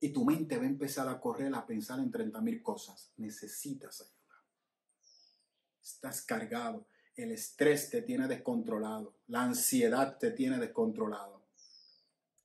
y 0.00 0.12
tu 0.12 0.24
mente 0.24 0.56
va 0.56 0.62
a 0.62 0.68
empezar 0.68 1.08
a 1.08 1.20
correr 1.20 1.52
a 1.54 1.66
pensar 1.66 1.98
en 1.98 2.10
30 2.10 2.40
mil 2.40 2.62
cosas. 2.62 3.12
Necesitas 3.16 4.00
ayuda. 4.00 4.44
Estás 5.82 6.22
cargado. 6.22 6.86
El 7.16 7.32
estrés 7.32 7.90
te 7.90 8.02
tiene 8.02 8.28
descontrolado. 8.28 9.16
La 9.26 9.42
ansiedad 9.42 10.16
te 10.18 10.30
tiene 10.30 10.58
descontrolado. 10.58 11.37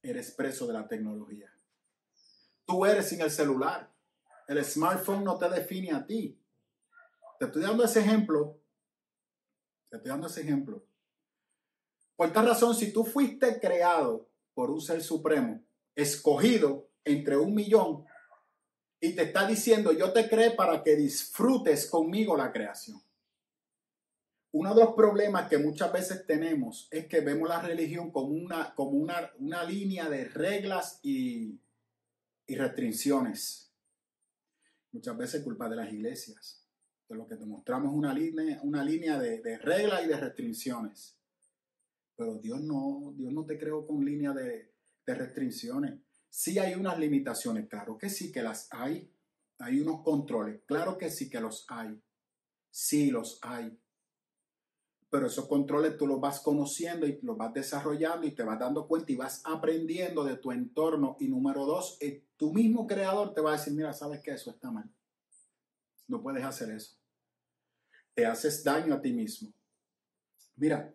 Eres 0.04 0.32
preso 0.32 0.68
de 0.68 0.74
la 0.74 0.88
tecnología. 0.88 1.52
Tú 2.66 2.86
eres 2.86 3.10
sin 3.10 3.22
el 3.22 3.32
celular. 3.32 3.92
El 4.48 4.64
smartphone 4.64 5.24
no 5.24 5.38
te 5.38 5.50
define 5.50 5.94
a 5.94 6.06
ti. 6.06 6.40
Te 7.40 7.46
estoy 7.46 7.64
dando 7.64 7.84
ese 7.84 8.02
ejemplo. 8.02 8.60
Te 9.90 9.98
estoy 9.98 10.12
dando 10.12 10.28
ese 10.28 10.42
ejemplo 10.42 10.86
por 12.16 12.32
tal 12.32 12.48
razón, 12.48 12.76
si 12.76 12.92
tú 12.92 13.04
fuiste 13.04 13.60
creado 13.60 14.30
por 14.54 14.70
un 14.70 14.82
ser 14.82 15.04
supremo, 15.04 15.64
escogido 15.96 16.90
entre 17.04 17.38
un 17.38 17.54
millón, 17.54 18.06
y 19.00 19.16
te 19.16 19.24
está 19.24 19.46
diciendo, 19.46 19.92
yo 19.92 20.14
te 20.14 20.30
creé 20.30 20.52
para 20.52 20.84
que 20.84 20.96
disfrutes 20.96 21.90
conmigo 21.90 22.38
la 22.38 22.52
creación. 22.54 23.02
Uno 24.54 24.76
de 24.76 24.84
los 24.84 24.94
problemas 24.94 25.50
que 25.50 25.58
muchas 25.58 25.92
veces 25.92 26.28
tenemos 26.28 26.88
es 26.92 27.08
que 27.08 27.22
vemos 27.22 27.50
la 27.50 27.60
religión 27.60 28.12
como 28.12 28.28
una, 28.28 28.76
como 28.76 28.92
una, 28.92 29.32
una 29.40 29.64
línea 29.64 30.08
de 30.08 30.26
reglas 30.26 31.00
y, 31.02 31.60
y 32.46 32.56
restricciones. 32.56 33.74
Muchas 34.92 35.18
veces 35.18 35.44
culpa 35.44 35.68
de 35.68 35.76
las 35.76 35.92
iglesias. 35.92 36.68
De 37.10 37.16
lo 37.16 37.28
que 37.28 37.36
te 37.36 37.48
mostramos 37.48 37.96
una 37.96 38.14
línea, 38.14 38.60
una 38.62 38.84
línea 38.84 39.18
de, 39.18 39.42
de 39.42 39.58
reglas 39.58 40.06
y 40.06 40.08
de 40.08 40.18
restricciones. 40.18 41.18
Pero 42.16 42.38
Dios 42.38 42.62
no, 42.62 43.12
Dios 43.18 43.34
no 43.34 43.46
te 43.46 43.58
creó 43.58 43.88
con 43.88 44.06
línea 44.06 44.34
de, 44.34 44.72
de 45.04 45.16
restricciones. 45.16 46.00
Sí 46.30 46.60
hay 46.60 46.76
unas 46.76 47.00
limitaciones, 47.00 47.68
claro 47.68 47.98
que 47.98 48.08
sí 48.08 48.32
que 48.32 48.44
las 48.44 48.68
hay. 48.72 49.12
Hay 49.58 49.80
unos 49.80 50.04
controles, 50.04 50.62
claro 50.68 50.96
que 50.96 51.10
sí 51.10 51.28
que 51.28 51.42
los 51.42 51.66
hay. 51.70 52.00
Sí 52.70 53.10
los 53.10 53.40
hay. 53.42 53.80
Pero 55.14 55.28
esos 55.28 55.48
controles 55.48 55.96
tú 55.96 56.08
los 56.08 56.20
vas 56.20 56.40
conociendo 56.40 57.06
y 57.06 57.20
los 57.22 57.38
vas 57.38 57.54
desarrollando 57.54 58.26
y 58.26 58.32
te 58.32 58.42
vas 58.42 58.58
dando 58.58 58.88
cuenta 58.88 59.12
y 59.12 59.16
vas 59.16 59.44
aprendiendo 59.46 60.24
de 60.24 60.38
tu 60.38 60.52
entorno. 60.52 61.18
Y 61.20 61.28
número 61.28 61.68
dos, 61.68 61.98
eh, 62.02 62.26
tu 62.36 62.52
mismo 62.52 62.88
creador 62.88 63.32
te 63.32 63.40
va 63.40 63.52
a 63.52 63.58
decir, 63.58 63.74
mira, 63.74 63.94
sabes 63.94 64.24
que 64.24 64.32
eso 64.32 64.50
está 64.50 64.72
mal. 64.72 64.90
No 66.08 66.20
puedes 66.20 66.44
hacer 66.44 66.72
eso. 66.72 66.98
Te 68.16 68.26
haces 68.26 68.64
daño 68.64 68.96
a 68.96 69.02
ti 69.02 69.14
mismo. 69.14 69.54
Mira, 70.56 70.92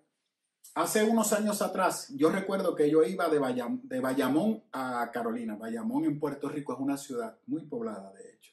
Hace 0.75 1.05
unos 1.05 1.33
años 1.33 1.63
atrás, 1.63 2.13
yo 2.15 2.29
recuerdo 2.31 2.75
que 2.75 2.91
yo 2.91 3.03
iba 3.03 3.29
de, 3.29 3.41
de 3.85 4.01
Bayamón 4.01 4.65
a 4.73 5.11
Carolina. 5.13 5.57
Bayamón 5.57 6.05
en 6.05 6.19
Puerto 6.19 6.49
Rico 6.49 6.73
es 6.73 6.81
una 6.81 6.97
ciudad 6.97 7.39
muy 7.47 7.67
poblada, 7.67 8.13
de 8.13 8.35
hecho. 8.35 8.53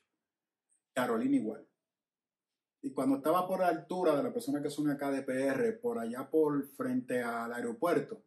Carolina 0.94 1.36
igual. 1.36 1.68
Y 2.86 2.92
cuando 2.92 3.16
estaba 3.16 3.48
por 3.48 3.62
la 3.62 3.70
altura 3.70 4.16
de 4.16 4.22
la 4.22 4.32
persona 4.32 4.62
que 4.62 4.70
son 4.70 4.88
acá 4.92 5.10
de 5.10 5.24
PR, 5.24 5.80
por 5.82 5.98
allá 5.98 6.30
por 6.30 6.68
frente 6.68 7.20
al 7.20 7.52
aeropuerto, 7.52 8.22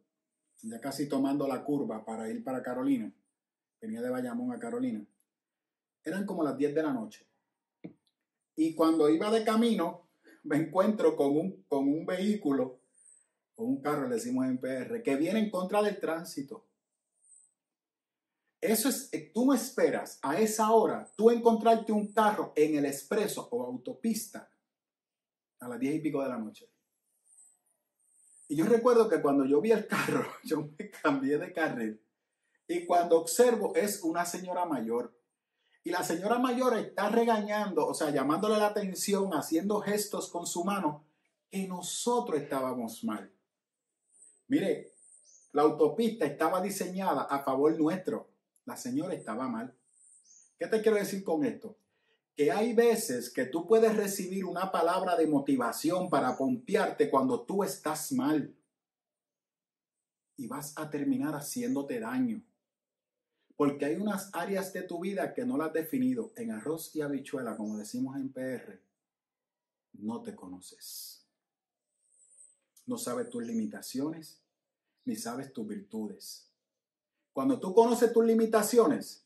ya 0.62 0.80
casi 0.80 1.08
tomando 1.08 1.46
la 1.46 1.62
curva 1.62 2.04
para 2.04 2.28
ir 2.28 2.42
para 2.42 2.60
Carolina, 2.60 3.14
venía 3.80 4.02
de 4.02 4.10
Bayamón 4.10 4.50
a 4.50 4.58
Carolina, 4.58 5.06
eran 6.02 6.26
como 6.26 6.42
las 6.42 6.58
10 6.58 6.74
de 6.74 6.82
la 6.82 6.92
noche. 6.92 7.24
Y 8.56 8.74
cuando 8.74 9.08
iba 9.08 9.30
de 9.30 9.44
camino, 9.44 10.08
me 10.42 10.56
encuentro 10.56 11.14
con 11.14 11.36
un, 11.36 11.62
con 11.68 11.86
un 11.86 12.04
vehículo, 12.04 12.80
con 13.54 13.66
un 13.66 13.80
carro, 13.80 14.08
le 14.08 14.16
decimos 14.16 14.44
en 14.46 14.58
PR, 14.58 15.04
que 15.04 15.14
viene 15.14 15.38
en 15.38 15.50
contra 15.50 15.82
del 15.82 16.00
tránsito. 16.00 16.66
Eso 18.60 18.88
es, 18.88 19.08
eh, 19.12 19.30
tú 19.32 19.52
esperas 19.52 20.18
a 20.22 20.38
esa 20.38 20.72
hora, 20.72 21.08
tú 21.16 21.30
encontrarte 21.30 21.92
un 21.92 22.12
carro 22.12 22.52
en 22.56 22.76
el 22.76 22.86
expreso 22.86 23.48
o 23.52 23.64
autopista 23.64 24.50
a 25.60 25.68
las 25.68 25.78
diez 25.78 25.94
y 25.94 26.00
pico 26.00 26.22
de 26.22 26.28
la 26.28 26.38
noche. 26.38 26.68
Y 28.48 28.56
yo 28.56 28.64
recuerdo 28.64 29.08
que 29.08 29.20
cuando 29.20 29.44
yo 29.44 29.60
vi 29.60 29.72
el 29.72 29.86
carro, 29.86 30.26
yo 30.44 30.70
me 30.76 30.90
cambié 30.90 31.38
de 31.38 31.52
carril. 31.52 32.02
Y 32.66 32.84
cuando 32.84 33.20
observo 33.20 33.74
es 33.74 34.02
una 34.02 34.24
señora 34.24 34.64
mayor. 34.64 35.14
Y 35.84 35.90
la 35.90 36.02
señora 36.02 36.38
mayor 36.38 36.76
está 36.76 37.08
regañando, 37.08 37.86
o 37.86 37.94
sea, 37.94 38.10
llamándole 38.10 38.58
la 38.58 38.66
atención, 38.66 39.30
haciendo 39.32 39.80
gestos 39.80 40.28
con 40.28 40.46
su 40.46 40.64
mano, 40.64 41.04
que 41.50 41.66
nosotros 41.66 42.40
estábamos 42.40 43.04
mal. 43.04 43.32
Mire, 44.48 44.92
la 45.52 45.62
autopista 45.62 46.26
estaba 46.26 46.60
diseñada 46.60 47.22
a 47.22 47.42
favor 47.42 47.78
nuestro. 47.78 48.28
La 48.68 48.76
señora 48.76 49.14
estaba 49.14 49.48
mal. 49.48 49.74
¿Qué 50.58 50.66
te 50.66 50.82
quiero 50.82 50.98
decir 50.98 51.24
con 51.24 51.42
esto? 51.42 51.78
Que 52.36 52.52
hay 52.52 52.74
veces 52.74 53.30
que 53.30 53.46
tú 53.46 53.66
puedes 53.66 53.96
recibir 53.96 54.44
una 54.44 54.70
palabra 54.70 55.16
de 55.16 55.26
motivación 55.26 56.10
para 56.10 56.36
pompearte 56.36 57.08
cuando 57.08 57.46
tú 57.46 57.64
estás 57.64 58.12
mal. 58.12 58.54
Y 60.36 60.46
vas 60.48 60.74
a 60.76 60.90
terminar 60.90 61.34
haciéndote 61.34 61.98
daño. 61.98 62.42
Porque 63.56 63.86
hay 63.86 63.96
unas 63.96 64.28
áreas 64.34 64.70
de 64.74 64.82
tu 64.82 65.00
vida 65.00 65.32
que 65.32 65.46
no 65.46 65.56
las 65.56 65.68
has 65.68 65.72
definido. 65.72 66.34
En 66.36 66.50
arroz 66.50 66.94
y 66.94 67.00
habichuela, 67.00 67.56
como 67.56 67.78
decimos 67.78 68.16
en 68.16 68.30
PR, 68.30 68.82
no 69.94 70.22
te 70.22 70.36
conoces. 70.36 71.26
No 72.84 72.98
sabes 72.98 73.30
tus 73.30 73.42
limitaciones, 73.42 74.42
ni 75.06 75.16
sabes 75.16 75.54
tus 75.54 75.66
virtudes. 75.66 76.47
Cuando 77.32 77.60
tú 77.60 77.74
conoces 77.74 78.12
tus 78.12 78.24
limitaciones, 78.24 79.24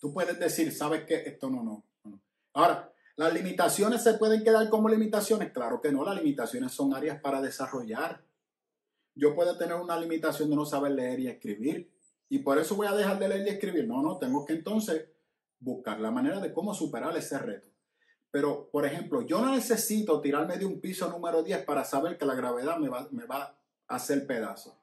tú 0.00 0.12
puedes 0.12 0.38
decir, 0.38 0.72
sabes 0.72 1.04
que 1.04 1.16
esto 1.26 1.50
no, 1.50 1.62
no. 1.62 1.84
Ahora, 2.52 2.92
¿las 3.16 3.32
limitaciones 3.32 4.02
se 4.02 4.14
pueden 4.14 4.42
quedar 4.42 4.68
como 4.68 4.88
limitaciones? 4.88 5.52
Claro 5.52 5.80
que 5.80 5.92
no, 5.92 6.04
las 6.04 6.16
limitaciones 6.16 6.72
son 6.72 6.94
áreas 6.94 7.20
para 7.20 7.40
desarrollar. 7.40 8.24
Yo 9.14 9.34
puedo 9.34 9.56
tener 9.56 9.76
una 9.76 9.98
limitación 9.98 10.50
de 10.50 10.56
no 10.56 10.64
saber 10.64 10.92
leer 10.92 11.20
y 11.20 11.28
escribir, 11.28 11.92
y 12.28 12.38
por 12.38 12.58
eso 12.58 12.76
voy 12.76 12.86
a 12.86 12.92
dejar 12.92 13.18
de 13.18 13.28
leer 13.28 13.46
y 13.46 13.50
escribir. 13.50 13.86
No, 13.86 14.02
no, 14.02 14.18
tengo 14.18 14.44
que 14.44 14.54
entonces 14.54 15.08
buscar 15.58 16.00
la 16.00 16.10
manera 16.10 16.40
de 16.40 16.52
cómo 16.52 16.74
superar 16.74 17.16
ese 17.16 17.38
reto. 17.38 17.68
Pero, 18.30 18.70
por 18.70 18.86
ejemplo, 18.86 19.22
yo 19.22 19.40
no 19.40 19.52
necesito 19.52 20.20
tirarme 20.20 20.56
de 20.56 20.64
un 20.64 20.80
piso 20.80 21.10
número 21.10 21.42
10 21.42 21.64
para 21.64 21.84
saber 21.84 22.16
que 22.16 22.24
la 22.24 22.34
gravedad 22.34 22.78
me 22.78 22.88
va, 22.88 23.08
me 23.10 23.26
va 23.26 23.58
a 23.88 23.96
hacer 23.96 24.26
pedazo. 24.26 24.79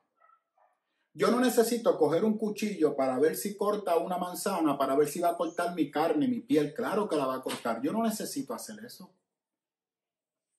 Yo 1.18 1.32
no 1.32 1.40
necesito 1.40 1.98
coger 1.98 2.24
un 2.24 2.38
cuchillo 2.38 2.96
para 2.96 3.18
ver 3.18 3.36
si 3.36 3.58
corta 3.58 3.98
una 3.98 4.20
manzana, 4.20 4.78
para 4.78 4.96
ver 4.96 5.08
si 5.08 5.20
va 5.20 5.30
a 5.30 5.36
cortar 5.36 5.74
mi 5.74 5.90
carne, 5.90 6.28
mi 6.28 6.42
piel. 6.42 6.76
Claro 6.76 7.10
que 7.10 7.16
la 7.16 7.26
va 7.26 7.38
a 7.38 7.42
cortar. 7.42 7.82
Yo 7.82 7.92
no 7.92 8.04
necesito 8.04 8.54
hacer 8.54 8.86
eso. 8.86 9.10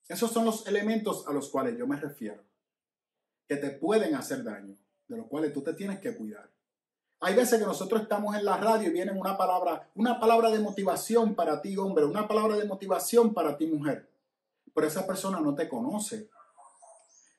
Esos 0.09 0.33
son 0.33 0.45
los 0.45 0.67
elementos 0.67 1.29
a 1.29 1.33
los 1.33 1.49
cuales 1.49 1.79
yo 1.79 1.87
me 1.87 1.95
refiero, 1.95 2.43
que 3.47 3.55
te 3.55 3.71
pueden 3.71 4.17
hacer 4.17 4.43
daño, 4.43 4.77
de 5.07 5.17
los 5.17 5.27
cuales 5.29 5.53
tú 5.53 5.63
te 5.63 5.75
tienes 5.75 6.01
que 6.01 6.17
cuidar. 6.17 6.51
Hay 7.21 7.37
veces 7.37 7.61
que 7.61 7.67
nosotros 7.67 8.03
estamos 8.03 8.35
en 8.35 8.45
la 8.45 8.57
radio 8.57 8.89
y 8.89 8.93
viene 8.93 9.13
una 9.13 9.37
palabra, 9.37 9.89
una 9.95 10.19
palabra 10.19 10.51
de 10.51 10.59
motivación 10.59 11.37
para 11.37 11.63
ti, 11.63 11.77
hombre, 11.77 12.05
una 12.05 12.27
palabra 12.27 12.57
de 12.57 12.65
motivación 12.65 13.33
para 13.33 13.57
ti, 13.57 13.69
mujer. 13.69 14.11
Pero 14.75 14.89
esa 14.89 15.07
persona 15.07 15.39
no 15.39 15.55
te 15.55 15.69
conoce. 15.69 16.29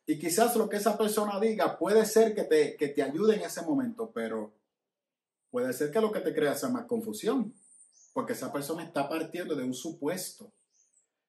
Y 0.10 0.18
quizás 0.18 0.56
lo 0.56 0.68
que 0.68 0.78
esa 0.78 0.98
persona 0.98 1.40
diga 1.40 1.78
puede 1.78 2.04
ser 2.04 2.34
que 2.34 2.44
te, 2.44 2.76
que 2.76 2.88
te 2.88 3.04
ayude 3.04 3.36
en 3.36 3.42
ese 3.42 3.62
momento, 3.62 4.10
pero 4.12 4.52
puede 5.52 5.72
ser 5.72 5.92
que 5.92 6.02
lo 6.02 6.12
que 6.12 6.22
te 6.22 6.34
crea 6.34 6.56
sea 6.56 6.70
más 6.70 6.86
confusión. 6.86 7.54
Porque 8.12 8.34
esa 8.34 8.52
persona 8.52 8.84
está 8.84 9.08
partiendo 9.08 9.56
de 9.56 9.64
un 9.64 9.76
supuesto. 9.76 10.52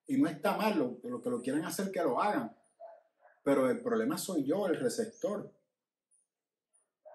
Y 0.06 0.16
no 0.16 0.30
está 0.30 0.56
mal, 0.56 0.78
lo, 0.78 0.98
lo 1.04 1.20
que 1.20 1.28
lo 1.28 1.42
quieren 1.42 1.66
hacer 1.66 1.90
que 1.92 2.00
lo 2.00 2.22
hagan. 2.22 2.56
Pero 3.44 3.68
el 3.68 3.82
problema 3.82 4.16
soy 4.16 4.44
yo, 4.44 4.66
el 4.66 4.80
receptor. 4.80 5.52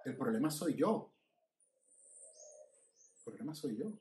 El 0.06 0.16
problema 0.16 0.52
soy 0.52 0.76
yo 0.76 1.12
problema 3.26 3.56
soy 3.56 3.76
yo. 3.76 3.92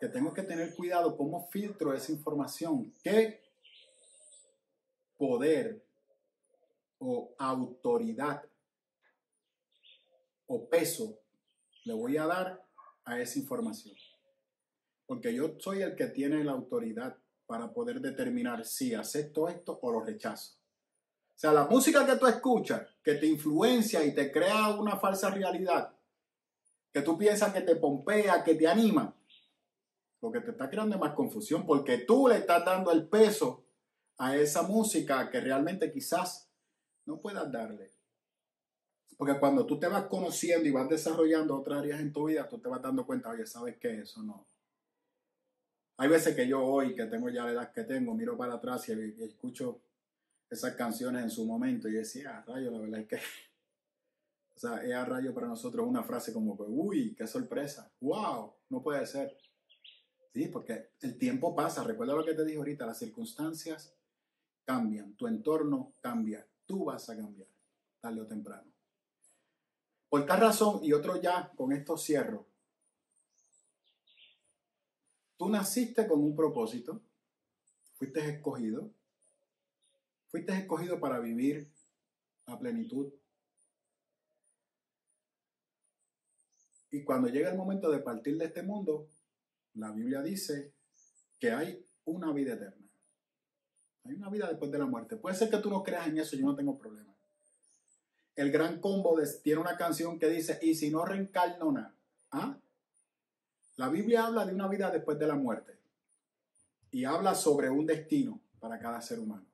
Que 0.00 0.08
tengo 0.08 0.34
que 0.34 0.42
tener 0.42 0.74
cuidado 0.74 1.16
cómo 1.16 1.48
filtro 1.48 1.94
esa 1.94 2.10
información. 2.10 2.92
¿Qué 3.02 3.45
poder 5.16 5.84
o 6.98 7.34
autoridad 7.38 8.42
o 10.46 10.68
peso 10.68 11.18
le 11.84 11.94
voy 11.94 12.16
a 12.16 12.26
dar 12.26 12.66
a 13.04 13.20
esa 13.20 13.38
información? 13.38 13.94
Porque 15.06 15.34
yo 15.34 15.56
soy 15.58 15.82
el 15.82 15.94
que 15.94 16.06
tiene 16.06 16.42
la 16.44 16.52
autoridad 16.52 17.16
para 17.46 17.72
poder 17.72 18.00
determinar 18.00 18.64
si 18.64 18.94
acepto 18.94 19.48
esto 19.48 19.78
o 19.82 19.92
lo 19.92 20.00
rechazo. 20.00 20.56
O 21.36 21.38
sea, 21.38 21.52
la 21.52 21.66
música 21.66 22.06
que 22.06 22.16
tú 22.16 22.26
escuchas, 22.26 22.88
que 23.02 23.14
te 23.14 23.26
influencia 23.26 24.02
y 24.04 24.14
te 24.14 24.32
crea 24.32 24.70
una 24.70 24.96
falsa 24.96 25.30
realidad, 25.30 25.94
que 26.92 27.02
tú 27.02 27.18
piensas 27.18 27.52
que 27.52 27.60
te 27.60 27.76
pompea, 27.76 28.42
que 28.42 28.54
te 28.54 28.66
anima, 28.66 29.14
lo 30.22 30.32
que 30.32 30.40
te 30.40 30.52
está 30.52 30.70
creando 30.70 30.98
más 30.98 31.12
confusión 31.12 31.66
porque 31.66 31.98
tú 31.98 32.26
le 32.26 32.38
estás 32.38 32.64
dando 32.64 32.90
el 32.90 33.06
peso 33.06 33.65
a 34.18 34.36
esa 34.36 34.62
música 34.62 35.30
que 35.30 35.40
realmente 35.40 35.90
quizás 35.90 36.50
no 37.04 37.20
puedas 37.20 37.50
darle. 37.50 37.92
Porque 39.16 39.38
cuando 39.38 39.64
tú 39.64 39.78
te 39.78 39.88
vas 39.88 40.04
conociendo 40.06 40.68
y 40.68 40.72
vas 40.72 40.88
desarrollando 40.88 41.56
otras 41.56 41.78
áreas 41.78 42.00
en 42.00 42.12
tu 42.12 42.26
vida, 42.26 42.48
tú 42.48 42.58
te 42.58 42.68
vas 42.68 42.82
dando 42.82 43.06
cuenta, 43.06 43.30
oye, 43.30 43.46
¿sabes 43.46 43.76
qué? 43.78 44.00
Eso 44.00 44.22
no. 44.22 44.46
Hay 45.98 46.08
veces 46.08 46.36
que 46.36 46.46
yo 46.46 46.62
hoy, 46.62 46.94
que 46.94 47.06
tengo 47.06 47.30
ya 47.30 47.44
la 47.44 47.52
edad 47.52 47.72
que 47.72 47.84
tengo, 47.84 48.14
miro 48.14 48.36
para 48.36 48.54
atrás 48.54 48.88
y, 48.88 49.22
escucho 49.22 49.80
esas 50.50 50.74
canciones 50.74 51.22
en 51.22 51.30
su 51.30 51.46
momento 51.46 51.88
y 51.88 51.92
decía, 51.92 52.38
ah, 52.38 52.44
rayo, 52.46 52.70
la 52.70 52.78
verdad 52.78 53.00
es 53.00 53.08
que 53.08 53.16
o 54.56 54.58
sea, 54.58 54.82
es 54.82 54.94
a 54.94 55.04
rayo 55.04 55.34
para 55.34 55.48
nosotros 55.48 55.86
una 55.86 56.02
frase 56.02 56.32
como, 56.32 56.54
uy, 56.54 57.14
qué 57.14 57.26
sorpresa, 57.26 57.92
wow, 58.00 58.54
no 58.70 58.82
puede 58.82 59.06
ser. 59.06 59.36
Sí, 60.32 60.48
porque 60.48 60.92
el 61.00 61.18
tiempo 61.18 61.54
pasa, 61.54 61.84
recuerda 61.84 62.14
lo 62.14 62.24
que 62.24 62.34
te 62.34 62.44
dije 62.44 62.56
ahorita, 62.56 62.86
las 62.86 62.98
circunstancias 62.98 63.95
cambian, 64.66 65.14
tu 65.14 65.26
entorno 65.26 65.94
cambia, 66.02 66.46
tú 66.66 66.84
vas 66.84 67.08
a 67.08 67.16
cambiar, 67.16 67.48
tarde 68.00 68.20
o 68.20 68.26
temprano. 68.26 68.70
Por 70.10 70.26
tal 70.26 70.40
razón, 70.40 70.80
y 70.82 70.92
otro 70.92 71.18
ya, 71.18 71.50
con 71.56 71.72
esto 71.72 71.96
cierro, 71.96 72.46
tú 75.38 75.48
naciste 75.48 76.06
con 76.06 76.20
un 76.22 76.36
propósito, 76.36 77.00
fuiste 77.94 78.28
escogido, 78.28 78.90
fuiste 80.28 80.52
escogido 80.52 81.00
para 81.00 81.20
vivir 81.20 81.72
a 82.44 82.58
plenitud 82.58 83.12
Y 86.96 87.04
cuando 87.04 87.28
llega 87.28 87.50
el 87.50 87.58
momento 87.58 87.90
de 87.90 87.98
partir 87.98 88.38
de 88.38 88.46
este 88.46 88.62
mundo, 88.62 89.10
la 89.74 89.92
Biblia 89.92 90.22
dice 90.22 90.72
que 91.38 91.50
hay 91.50 91.84
una 92.06 92.32
vida 92.32 92.54
eterna. 92.54 92.85
Hay 94.06 94.14
una 94.14 94.28
vida 94.30 94.48
después 94.48 94.70
de 94.70 94.78
la 94.78 94.86
muerte. 94.86 95.16
Puede 95.16 95.34
ser 95.34 95.50
que 95.50 95.58
tú 95.58 95.68
no 95.68 95.82
creas 95.82 96.06
en 96.06 96.18
eso, 96.18 96.36
yo 96.36 96.46
no 96.46 96.54
tengo 96.54 96.78
problema. 96.78 97.12
El 98.36 98.52
gran 98.52 98.80
combo 98.80 99.18
tiene 99.42 99.60
una 99.60 99.76
canción 99.76 100.18
que 100.18 100.28
dice, 100.28 100.58
y 100.62 100.74
si 100.74 100.90
no 100.90 101.04
reencarno 101.04 101.72
nada. 101.72 101.94
¿Ah? 102.30 102.56
La 103.76 103.88
Biblia 103.88 104.26
habla 104.26 104.44
de 104.44 104.54
una 104.54 104.68
vida 104.68 104.90
después 104.90 105.18
de 105.18 105.26
la 105.26 105.34
muerte. 105.34 105.78
Y 106.92 107.04
habla 107.04 107.34
sobre 107.34 107.68
un 107.68 107.86
destino 107.86 108.40
para 108.60 108.78
cada 108.78 109.00
ser 109.00 109.18
humano. 109.18 109.46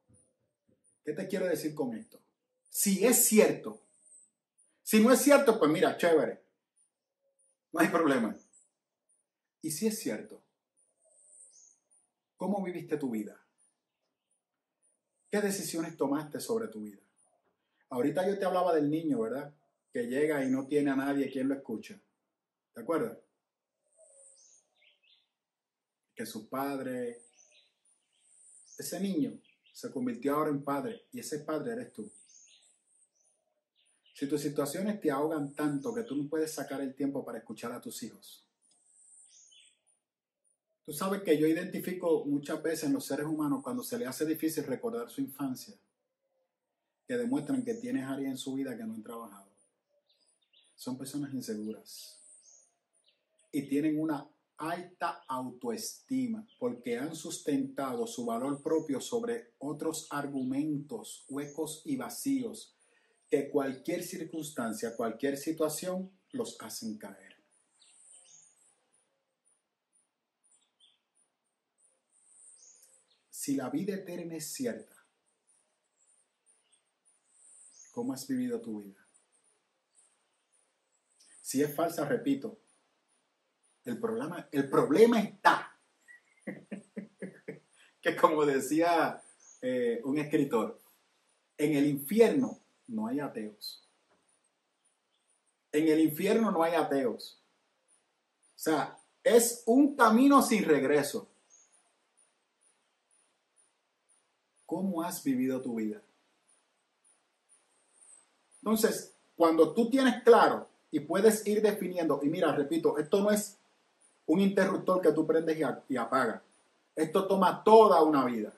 ¿Qué 1.05 1.13
te 1.13 1.27
quiero 1.27 1.47
decir 1.47 1.75
con 1.75 1.95
esto? 1.95 2.21
Si 2.69 3.05
es 3.05 3.25
cierto. 3.25 3.81
Si 4.83 5.03
no 5.03 5.13
es 5.13 5.21
cierto, 5.21 5.59
pues 5.59 5.71
mira, 5.71 5.97
chévere. 5.97 6.43
No 7.73 7.81
hay 7.81 7.89
problema. 7.89 8.37
Y 9.63 9.71
si 9.71 9.87
es 9.87 9.99
cierto, 9.99 10.43
¿cómo 12.37 12.63
viviste 12.63 12.97
tu 12.97 13.11
vida? 13.11 13.42
¿Qué 15.33 15.41
decisiones 15.41 15.97
tomaste 15.97 16.41
sobre 16.41 16.69
tu 16.69 16.83
vida? 16.83 17.01
Ahorita 17.89 18.29
yo 18.29 18.39
te 18.39 18.45
hablaba 18.45 18.75
del 18.75 18.91
niño, 18.91 19.19
¿verdad? 19.19 19.51
Que 19.91 20.03
llega 20.03 20.45
y 20.45 20.51
no 20.51 20.67
tiene 20.67 20.91
a 20.91 20.95
nadie 20.95 21.33
quien 21.33 21.49
lo 21.49 21.55
escucha. 21.55 21.99
¿Te 22.75 22.83
acuerdas? 22.83 23.17
Que 26.15 26.27
su 26.27 26.51
padre, 26.51 27.23
ese 28.77 29.01
niño 29.01 29.41
se 29.73 29.91
convirtió 29.91 30.35
ahora 30.35 30.51
en 30.51 30.63
padre 30.63 31.07
y 31.13 31.21
ese 31.21 31.39
padre 31.39 31.73
eres 31.73 31.95
tú. 31.95 32.13
Si 34.13 34.29
tus 34.29 34.43
situaciones 34.43 35.01
te 35.01 35.11
ahogan 35.11 35.55
tanto 35.55 35.95
que 35.95 36.03
tú 36.03 36.15
no 36.15 36.29
puedes 36.29 36.53
sacar 36.53 36.83
el 36.83 36.95
tiempo 36.95 37.25
para 37.25 37.39
escuchar 37.39 37.73
a 37.73 37.81
tus 37.81 38.03
hijos, 38.03 38.47
Tú 40.85 40.93
sabes 40.93 41.23
que 41.23 41.39
yo 41.39 41.47
identifico 41.47 42.25
muchas 42.25 42.61
veces 42.63 42.85
en 42.85 42.95
los 42.95 43.05
seres 43.05 43.27
humanos 43.27 43.63
cuando 43.63 43.85
se 43.85 43.99
les 43.99 44.09
hace 44.09 44.27
difícil 44.27 44.65
recordar 44.65 45.09
su 45.11 45.21
infancia, 45.21 45.75
que 47.07 47.17
demuestran 47.17 47.65
que 47.65 47.75
tienes 47.75 48.05
áreas 48.05 48.33
en 48.33 48.37
su 48.37 48.55
vida 48.55 48.77
que 48.77 48.85
no 48.85 48.95
han 48.95 49.03
trabajado. 49.03 49.51
Son 50.75 50.99
personas 50.99 51.33
inseguras 51.33 52.19
y 53.53 53.69
tienen 53.69 54.01
una 54.01 54.29
alta 54.57 55.25
autoestima 55.29 56.47
porque 56.59 56.99
han 56.99 57.15
sustentado 57.15 58.07
su 58.07 58.25
valor 58.25 58.63
propio 58.63 59.01
sobre 59.01 59.53
otros 59.59 60.09
argumentos 60.11 61.25
huecos 61.29 61.83
y 61.85 61.97
vacíos 61.97 62.75
que 63.31 63.51
cualquier 63.51 64.03
circunstancia, 64.03 64.97
cualquier 64.97 65.37
situación 65.37 66.11
los 66.33 66.61
hacen 66.61 66.99
caer. 66.99 67.32
Si 73.43 73.57
la 73.57 73.71
vida 73.71 73.95
eterna 73.95 74.37
es 74.37 74.53
cierta, 74.53 75.05
¿cómo 77.91 78.13
has 78.13 78.29
vivido 78.29 78.61
tu 78.61 78.81
vida? 78.81 79.05
Si 81.41 81.61
es 81.61 81.75
falsa, 81.75 82.05
repito, 82.05 82.61
el 83.85 83.99
problema, 83.99 84.49
el 84.53 84.71
problema 84.71 85.21
está, 85.21 85.77
que 88.01 88.15
como 88.15 88.47
decía 88.47 89.21
eh, 89.61 90.01
un 90.05 90.19
escritor, 90.19 90.81
en 91.59 91.75
el 91.75 91.87
infierno 91.87 92.61
no 92.87 93.09
hay 93.09 93.19
ateos. 93.19 93.91
En 95.73 95.89
el 95.89 95.99
infierno 95.99 96.53
no 96.53 96.63
hay 96.63 96.75
ateos. 96.75 97.43
O 98.55 98.59
sea, 98.61 98.97
es 99.25 99.65
un 99.67 99.97
camino 99.97 100.43
sin 100.43 100.65
regreso. 100.65 101.32
¿Cómo 104.73 105.03
has 105.03 105.23
vivido 105.23 105.61
tu 105.61 105.75
vida? 105.75 106.01
Entonces, 108.63 109.15
cuando 109.37 109.75
tú 109.75 109.91
tienes 109.91 110.23
claro 110.23 110.67
y 110.91 111.01
puedes 111.01 111.47
ir 111.47 111.61
definiendo, 111.61 112.21
y 112.23 112.31
mira, 112.31 112.51
repito, 112.53 112.97
esto 112.97 113.21
no 113.21 113.31
es 113.31 113.59
un 114.25 114.41
interruptor 114.41 115.03
que 115.03 115.13
tú 115.13 115.27
prendes 115.27 115.59
y, 115.91 115.97
apagas. 115.99 116.41
Esto 116.97 117.27
toma 117.27 117.63
toda 117.63 118.03
una 118.03 118.25
vida. 118.25 118.51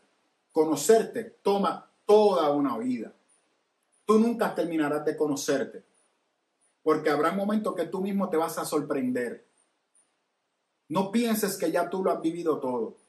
Conocerte 0.52 1.36
toma 1.42 1.90
toda 2.06 2.48
una 2.52 2.78
vida. 2.78 3.12
Tú 4.06 4.20
nunca 4.20 4.54
terminarás 4.54 5.04
de 5.04 5.16
conocerte. 5.16 5.82
Porque 6.84 7.10
habrá 7.10 7.32
momentos 7.32 7.74
que 7.74 7.86
tú 7.86 8.00
mismo 8.00 8.28
te 8.28 8.36
vas 8.36 8.56
a 8.56 8.64
sorprender. 8.64 9.44
No 10.88 11.10
pienses 11.10 11.56
que 11.56 11.72
ya 11.72 11.90
tú 11.90 12.04
lo 12.04 12.12
has 12.12 12.20
vivido 12.20 12.60
todo. 12.60 13.03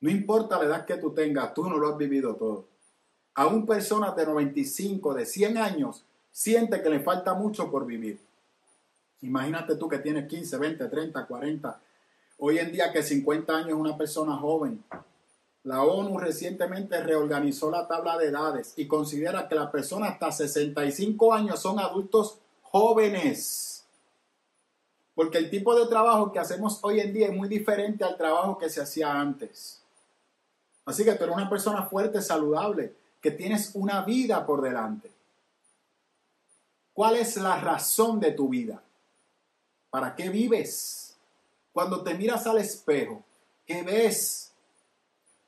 No 0.00 0.10
importa 0.10 0.58
la 0.58 0.64
edad 0.64 0.84
que 0.86 0.96
tú 0.96 1.12
tengas, 1.12 1.54
tú 1.54 1.68
no 1.68 1.76
lo 1.76 1.88
has 1.88 1.96
vivido 1.96 2.36
todo. 2.36 2.66
Aún 3.34 3.66
personas 3.66 4.14
de 4.16 4.26
95, 4.26 5.14
de 5.14 5.26
100 5.26 5.58
años, 5.58 6.04
siente 6.30 6.82
que 6.82 6.90
le 6.90 7.00
falta 7.00 7.34
mucho 7.34 7.70
por 7.70 7.86
vivir. 7.86 8.20
Imagínate 9.22 9.76
tú 9.76 9.88
que 9.88 9.98
tienes 9.98 10.28
15, 10.28 10.58
20, 10.58 10.88
30, 10.88 11.26
40. 11.26 11.80
Hoy 12.38 12.58
en 12.58 12.70
día 12.70 12.92
que 12.92 13.02
50 13.02 13.56
años 13.56 13.70
es 13.70 13.74
una 13.74 13.96
persona 13.96 14.36
joven. 14.36 14.82
La 15.64 15.82
ONU 15.82 16.18
recientemente 16.18 17.02
reorganizó 17.02 17.70
la 17.70 17.88
tabla 17.88 18.16
de 18.16 18.28
edades 18.28 18.74
y 18.76 18.86
considera 18.86 19.48
que 19.48 19.56
las 19.56 19.70
personas 19.70 20.12
hasta 20.12 20.30
65 20.30 21.34
años 21.34 21.60
son 21.60 21.80
adultos 21.80 22.38
jóvenes. 22.62 23.84
Porque 25.14 25.38
el 25.38 25.50
tipo 25.50 25.74
de 25.74 25.88
trabajo 25.88 26.30
que 26.30 26.38
hacemos 26.38 26.78
hoy 26.82 27.00
en 27.00 27.12
día 27.12 27.26
es 27.26 27.36
muy 27.36 27.48
diferente 27.48 28.04
al 28.04 28.16
trabajo 28.16 28.56
que 28.56 28.70
se 28.70 28.80
hacía 28.80 29.12
antes. 29.12 29.82
Así 30.88 31.04
que 31.04 31.12
tú 31.12 31.24
eres 31.24 31.36
una 31.36 31.50
persona 31.50 31.82
fuerte, 31.82 32.22
saludable, 32.22 32.94
que 33.20 33.30
tienes 33.30 33.72
una 33.74 34.00
vida 34.06 34.46
por 34.46 34.62
delante. 34.62 35.10
¿Cuál 36.94 37.16
es 37.16 37.36
la 37.36 37.60
razón 37.60 38.18
de 38.18 38.32
tu 38.32 38.48
vida? 38.48 38.82
¿Para 39.90 40.16
qué 40.16 40.30
vives? 40.30 41.14
Cuando 41.74 42.02
te 42.02 42.14
miras 42.14 42.46
al 42.46 42.56
espejo, 42.56 43.22
¿qué 43.66 43.82
ves? 43.82 44.52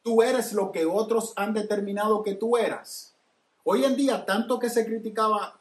Tú 0.02 0.20
eres 0.20 0.52
lo 0.52 0.70
que 0.70 0.84
otros 0.84 1.32
han 1.36 1.54
determinado 1.54 2.22
que 2.22 2.34
tú 2.34 2.58
eras. 2.58 3.14
Hoy 3.64 3.86
en 3.86 3.96
día, 3.96 4.26
tanto 4.26 4.58
que 4.58 4.68
se 4.68 4.84
criticaba 4.84 5.58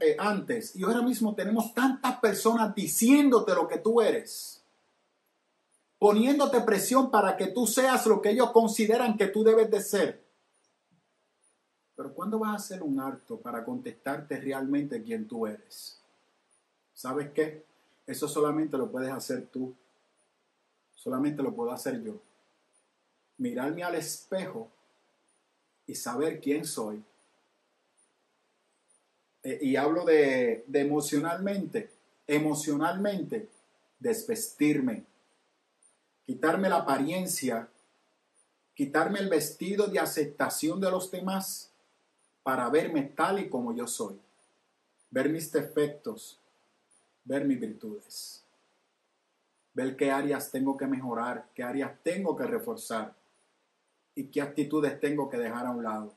eh, 0.00 0.16
antes 0.18 0.74
y 0.74 0.82
ahora 0.82 1.02
mismo 1.02 1.36
tenemos 1.36 1.72
tantas 1.74 2.18
personas 2.18 2.74
diciéndote 2.74 3.54
lo 3.54 3.68
que 3.68 3.78
tú 3.78 4.00
eres, 4.00 4.59
poniéndote 6.00 6.62
presión 6.62 7.10
para 7.10 7.36
que 7.36 7.48
tú 7.48 7.66
seas 7.66 8.06
lo 8.06 8.22
que 8.22 8.30
ellos 8.30 8.52
consideran 8.52 9.18
que 9.18 9.26
tú 9.26 9.44
debes 9.44 9.70
de 9.70 9.82
ser. 9.82 10.24
Pero 11.94 12.14
¿cuándo 12.14 12.38
vas 12.38 12.52
a 12.52 12.54
hacer 12.54 12.82
un 12.82 12.98
acto 12.98 13.38
para 13.38 13.62
contestarte 13.62 14.40
realmente 14.40 15.02
quién 15.02 15.28
tú 15.28 15.46
eres? 15.46 16.00
¿Sabes 16.94 17.30
qué? 17.32 17.66
Eso 18.06 18.26
solamente 18.26 18.78
lo 18.78 18.90
puedes 18.90 19.12
hacer 19.12 19.48
tú. 19.48 19.76
Solamente 20.94 21.42
lo 21.42 21.54
puedo 21.54 21.70
hacer 21.70 22.02
yo. 22.02 22.14
Mirarme 23.36 23.82
al 23.82 23.96
espejo 23.96 24.70
y 25.86 25.94
saber 25.94 26.40
quién 26.40 26.64
soy. 26.64 27.04
Eh, 29.42 29.58
y 29.60 29.76
hablo 29.76 30.06
de, 30.06 30.64
de 30.66 30.80
emocionalmente, 30.80 31.90
emocionalmente, 32.26 33.50
desvestirme, 33.98 35.09
quitarme 36.30 36.68
la 36.68 36.76
apariencia, 36.76 37.68
quitarme 38.72 39.18
el 39.18 39.28
vestido 39.28 39.88
de 39.88 39.98
aceptación 39.98 40.80
de 40.80 40.88
los 40.88 41.10
demás 41.10 41.72
para 42.44 42.70
verme 42.70 43.02
tal 43.02 43.40
y 43.40 43.48
como 43.48 43.74
yo 43.74 43.88
soy, 43.88 44.16
ver 45.10 45.28
mis 45.28 45.50
defectos, 45.50 46.38
ver 47.24 47.44
mis 47.46 47.58
virtudes, 47.58 48.44
ver 49.74 49.96
qué 49.96 50.12
áreas 50.12 50.52
tengo 50.52 50.76
que 50.76 50.86
mejorar, 50.86 51.48
qué 51.52 51.64
áreas 51.64 52.00
tengo 52.04 52.36
que 52.36 52.44
reforzar 52.44 53.12
y 54.14 54.28
qué 54.28 54.40
actitudes 54.40 55.00
tengo 55.00 55.28
que 55.28 55.36
dejar 55.36 55.66
a 55.66 55.72
un 55.72 55.82
lado 55.82 56.14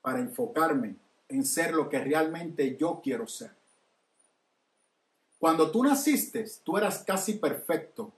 para 0.00 0.20
enfocarme 0.20 0.94
en 1.28 1.44
ser 1.44 1.74
lo 1.74 1.88
que 1.88 1.98
realmente 1.98 2.76
yo 2.76 3.00
quiero 3.02 3.26
ser. 3.26 3.50
Cuando 5.40 5.72
tú 5.72 5.82
naciste, 5.82 6.44
tú 6.62 6.78
eras 6.78 7.02
casi 7.02 7.32
perfecto. 7.32 8.12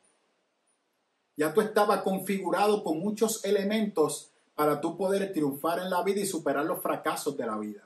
Ya 1.36 1.52
tú 1.52 1.60
estabas 1.60 2.02
configurado 2.02 2.82
con 2.82 2.98
muchos 2.98 3.44
elementos 3.44 4.32
para 4.54 4.80
tú 4.80 4.96
poder 4.96 5.32
triunfar 5.32 5.80
en 5.80 5.90
la 5.90 6.02
vida 6.02 6.20
y 6.20 6.26
superar 6.26 6.64
los 6.64 6.80
fracasos 6.80 7.36
de 7.36 7.46
la 7.46 7.58
vida. 7.58 7.82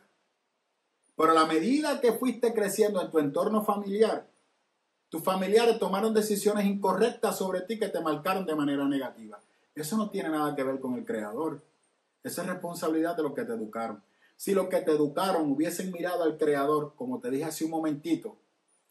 Pero 1.16 1.32
a 1.32 1.34
la 1.34 1.46
medida 1.46 2.00
que 2.00 2.12
fuiste 2.12 2.54
creciendo 2.54 3.02
en 3.02 3.10
tu 3.10 3.18
entorno 3.18 3.62
familiar, 3.64 4.26
tus 5.10 5.22
familiares 5.22 5.78
tomaron 5.80 6.14
decisiones 6.14 6.64
incorrectas 6.64 7.36
sobre 7.36 7.62
ti 7.62 7.78
que 7.78 7.88
te 7.88 8.00
marcaron 8.00 8.46
de 8.46 8.54
manera 8.54 8.86
negativa. 8.86 9.40
Eso 9.74 9.96
no 9.96 10.08
tiene 10.10 10.28
nada 10.28 10.54
que 10.54 10.62
ver 10.62 10.78
con 10.78 10.94
el 10.94 11.04
creador. 11.04 11.60
Esa 12.22 12.42
es 12.42 12.48
responsabilidad 12.48 13.16
de 13.16 13.24
los 13.24 13.34
que 13.34 13.44
te 13.44 13.52
educaron. 13.52 14.02
Si 14.36 14.54
los 14.54 14.68
que 14.68 14.80
te 14.80 14.92
educaron 14.92 15.50
hubiesen 15.50 15.90
mirado 15.90 16.22
al 16.22 16.38
creador, 16.38 16.94
como 16.94 17.18
te 17.18 17.30
dije 17.30 17.44
hace 17.44 17.64
un 17.64 17.72
momentito, 17.72 18.36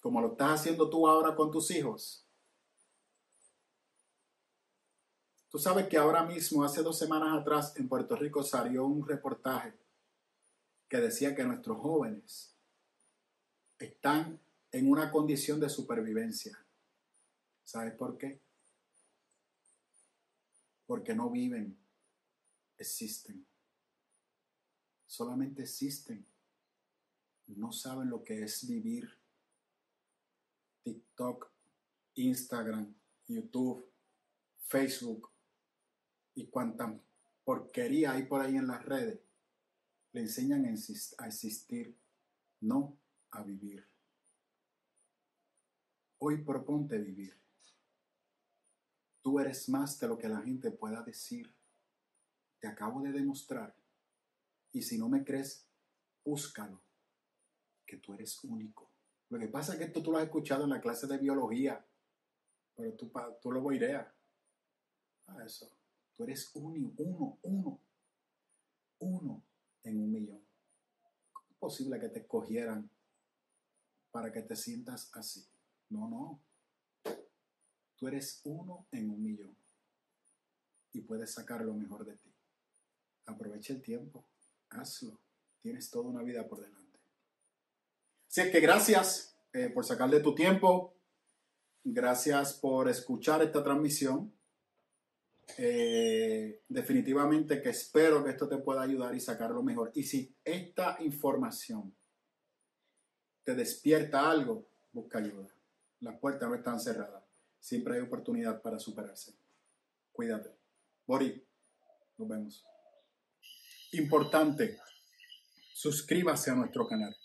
como 0.01 0.21
lo 0.21 0.33
estás 0.33 0.59
haciendo 0.59 0.89
tú 0.89 1.07
ahora 1.07 1.35
con 1.35 1.49
tus 1.51 1.71
hijos, 1.71 2.25
Tú 5.49 5.57
sabes 5.57 5.87
que 5.87 5.97
ahora 5.97 6.23
mismo, 6.23 6.63
hace 6.63 6.83
dos 6.83 6.99
semanas 6.99 7.41
atrás, 7.41 7.75
en 7.77 7.89
Puerto 7.89 8.15
Rico 8.15 8.43
salió 8.43 8.85
un 8.85 9.07
reportaje 9.07 9.73
que 10.87 10.97
decía 10.97 11.35
que 11.35 11.43
nuestros 11.43 11.79
jóvenes 11.79 12.55
están 13.79 14.39
en 14.71 14.89
una 14.91 15.11
condición 15.11 15.59
de 15.59 15.69
supervivencia. 15.69 16.63
¿Sabes 17.63 17.95
por 17.95 18.15
qué? 18.17 18.39
Porque 20.85 21.15
no 21.15 21.31
viven, 21.31 21.75
existen. 22.77 23.43
Solamente 25.07 25.63
existen. 25.63 26.27
No 27.47 27.71
saben 27.71 28.11
lo 28.11 28.23
que 28.23 28.43
es 28.43 28.67
vivir. 28.67 29.11
TikTok, 30.83 31.49
Instagram, 32.13 32.93
YouTube, 33.27 33.91
Facebook 34.67 35.29
y 36.39 36.47
cuánta 36.47 36.97
porquería 37.43 38.13
hay 38.13 38.23
por 38.23 38.39
ahí 38.39 38.55
en 38.55 38.67
las 38.67 38.85
redes 38.85 39.19
le 40.13 40.21
enseñan 40.21 40.65
a 40.65 41.27
existir, 41.27 41.97
no 42.61 42.97
a 43.31 43.43
vivir. 43.43 43.85
Hoy 46.19 46.37
proponte 46.43 46.97
vivir. 46.97 47.37
Tú 49.21 49.39
eres 49.39 49.67
más 49.67 49.99
de 49.99 50.07
lo 50.07 50.17
que 50.17 50.29
la 50.29 50.41
gente 50.41 50.71
pueda 50.71 51.03
decir. 51.03 51.53
Te 52.59 52.67
acabo 52.67 53.01
de 53.01 53.11
demostrar. 53.11 53.75
Y 54.71 54.81
si 54.81 54.97
no 54.97 55.09
me 55.09 55.23
crees, 55.23 55.67
búscalo, 56.23 56.81
que 57.85 57.97
tú 57.97 58.13
eres 58.13 58.43
único. 58.45 58.89
Lo 59.29 59.37
que 59.37 59.47
pasa 59.49 59.73
es 59.73 59.79
que 59.79 59.85
esto 59.85 60.01
tú 60.01 60.11
lo 60.11 60.17
has 60.17 60.23
escuchado 60.23 60.63
en 60.63 60.69
la 60.69 60.81
clase 60.81 61.05
de 61.05 61.17
biología, 61.17 61.85
Pero 62.75 62.93
tú, 62.93 63.11
tú 63.41 63.51
lo 63.51 63.71
ideas 63.73 64.07
a 65.27 65.45
eso. 65.45 65.78
Tú 66.19 66.25
eres 66.25 66.51
uno, 66.53 66.91
uno, 67.43 67.79
uno, 68.99 69.43
en 69.83 70.01
un 70.01 70.11
millón. 70.11 70.45
¿Cómo 71.31 71.47
es 71.49 71.57
posible 71.57 71.97
que 71.97 72.09
te 72.09 72.19
escogieran 72.19 72.91
para 74.11 74.29
que 74.29 74.41
te 74.41 74.57
sientas 74.57 75.09
así? 75.13 75.47
No, 75.87 76.09
no. 76.09 76.43
Tú 77.95 78.09
eres 78.09 78.41
uno 78.43 78.85
en 78.91 79.09
un 79.09 79.23
millón 79.23 79.55
y 80.91 80.99
puedes 80.99 81.31
sacar 81.31 81.61
lo 81.61 81.73
mejor 81.73 82.03
de 82.03 82.17
ti. 82.17 82.33
Aprovecha 83.25 83.71
el 83.71 83.81
tiempo, 83.81 84.25
hazlo. 84.71 85.21
Tienes 85.61 85.89
toda 85.89 86.09
una 86.09 86.21
vida 86.21 86.45
por 86.49 86.59
delante. 86.59 86.99
Así 88.27 88.41
es 88.41 88.51
que 88.51 88.59
gracias 88.59 89.37
eh, 89.53 89.69
por 89.69 89.85
sacarle 89.85 90.19
tu 90.19 90.35
tiempo. 90.35 90.93
Gracias 91.81 92.55
por 92.55 92.89
escuchar 92.89 93.41
esta 93.41 93.63
transmisión. 93.63 94.37
Eh, 95.57 96.61
definitivamente 96.67 97.61
que 97.61 97.69
espero 97.69 98.23
que 98.23 98.31
esto 98.31 98.47
te 98.47 98.57
pueda 98.57 98.81
ayudar 98.81 99.15
y 99.15 99.19
sacar 99.19 99.51
lo 99.51 99.63
mejor. 99.63 99.91
Y 99.95 100.03
si 100.03 100.35
esta 100.43 100.97
información 100.99 101.95
te 103.43 103.55
despierta 103.55 104.29
algo, 104.29 104.67
busca 104.91 105.19
ayuda. 105.19 105.47
Las 106.01 106.19
puertas 106.19 106.49
no 106.49 106.55
están 106.55 106.79
cerradas. 106.79 107.23
Siempre 107.59 107.95
hay 107.95 108.01
oportunidad 108.01 108.61
para 108.61 108.79
superarse. 108.79 109.33
Cuídate. 110.11 110.55
Bori, 111.05 111.43
nos 112.17 112.27
vemos. 112.27 112.65
Importante, 113.93 114.77
suscríbase 115.73 116.51
a 116.51 116.55
nuestro 116.55 116.87
canal. 116.87 117.15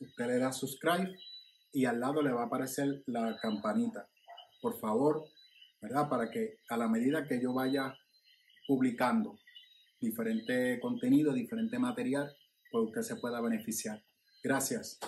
Usted 0.00 0.26
le 0.26 0.38
da 0.38 0.52
subscribe 0.52 1.16
y 1.72 1.86
al 1.86 2.00
lado 2.00 2.20
le 2.22 2.32
va 2.32 2.42
a 2.42 2.46
aparecer 2.46 3.02
la 3.06 3.36
campanita. 3.40 4.08
Por 4.60 4.78
favor, 4.80 5.24
Para 6.08 6.30
que 6.30 6.58
a 6.68 6.76
la 6.76 6.88
medida 6.88 7.26
que 7.26 7.40
yo 7.40 7.52
vaya 7.52 7.94
publicando 8.66 9.38
diferente 10.00 10.78
contenido, 10.80 11.32
diferente 11.32 11.78
material, 11.78 12.34
pues 12.70 12.86
usted 12.86 13.02
se 13.02 13.16
pueda 13.16 13.40
beneficiar. 13.40 14.02
Gracias. 14.42 14.98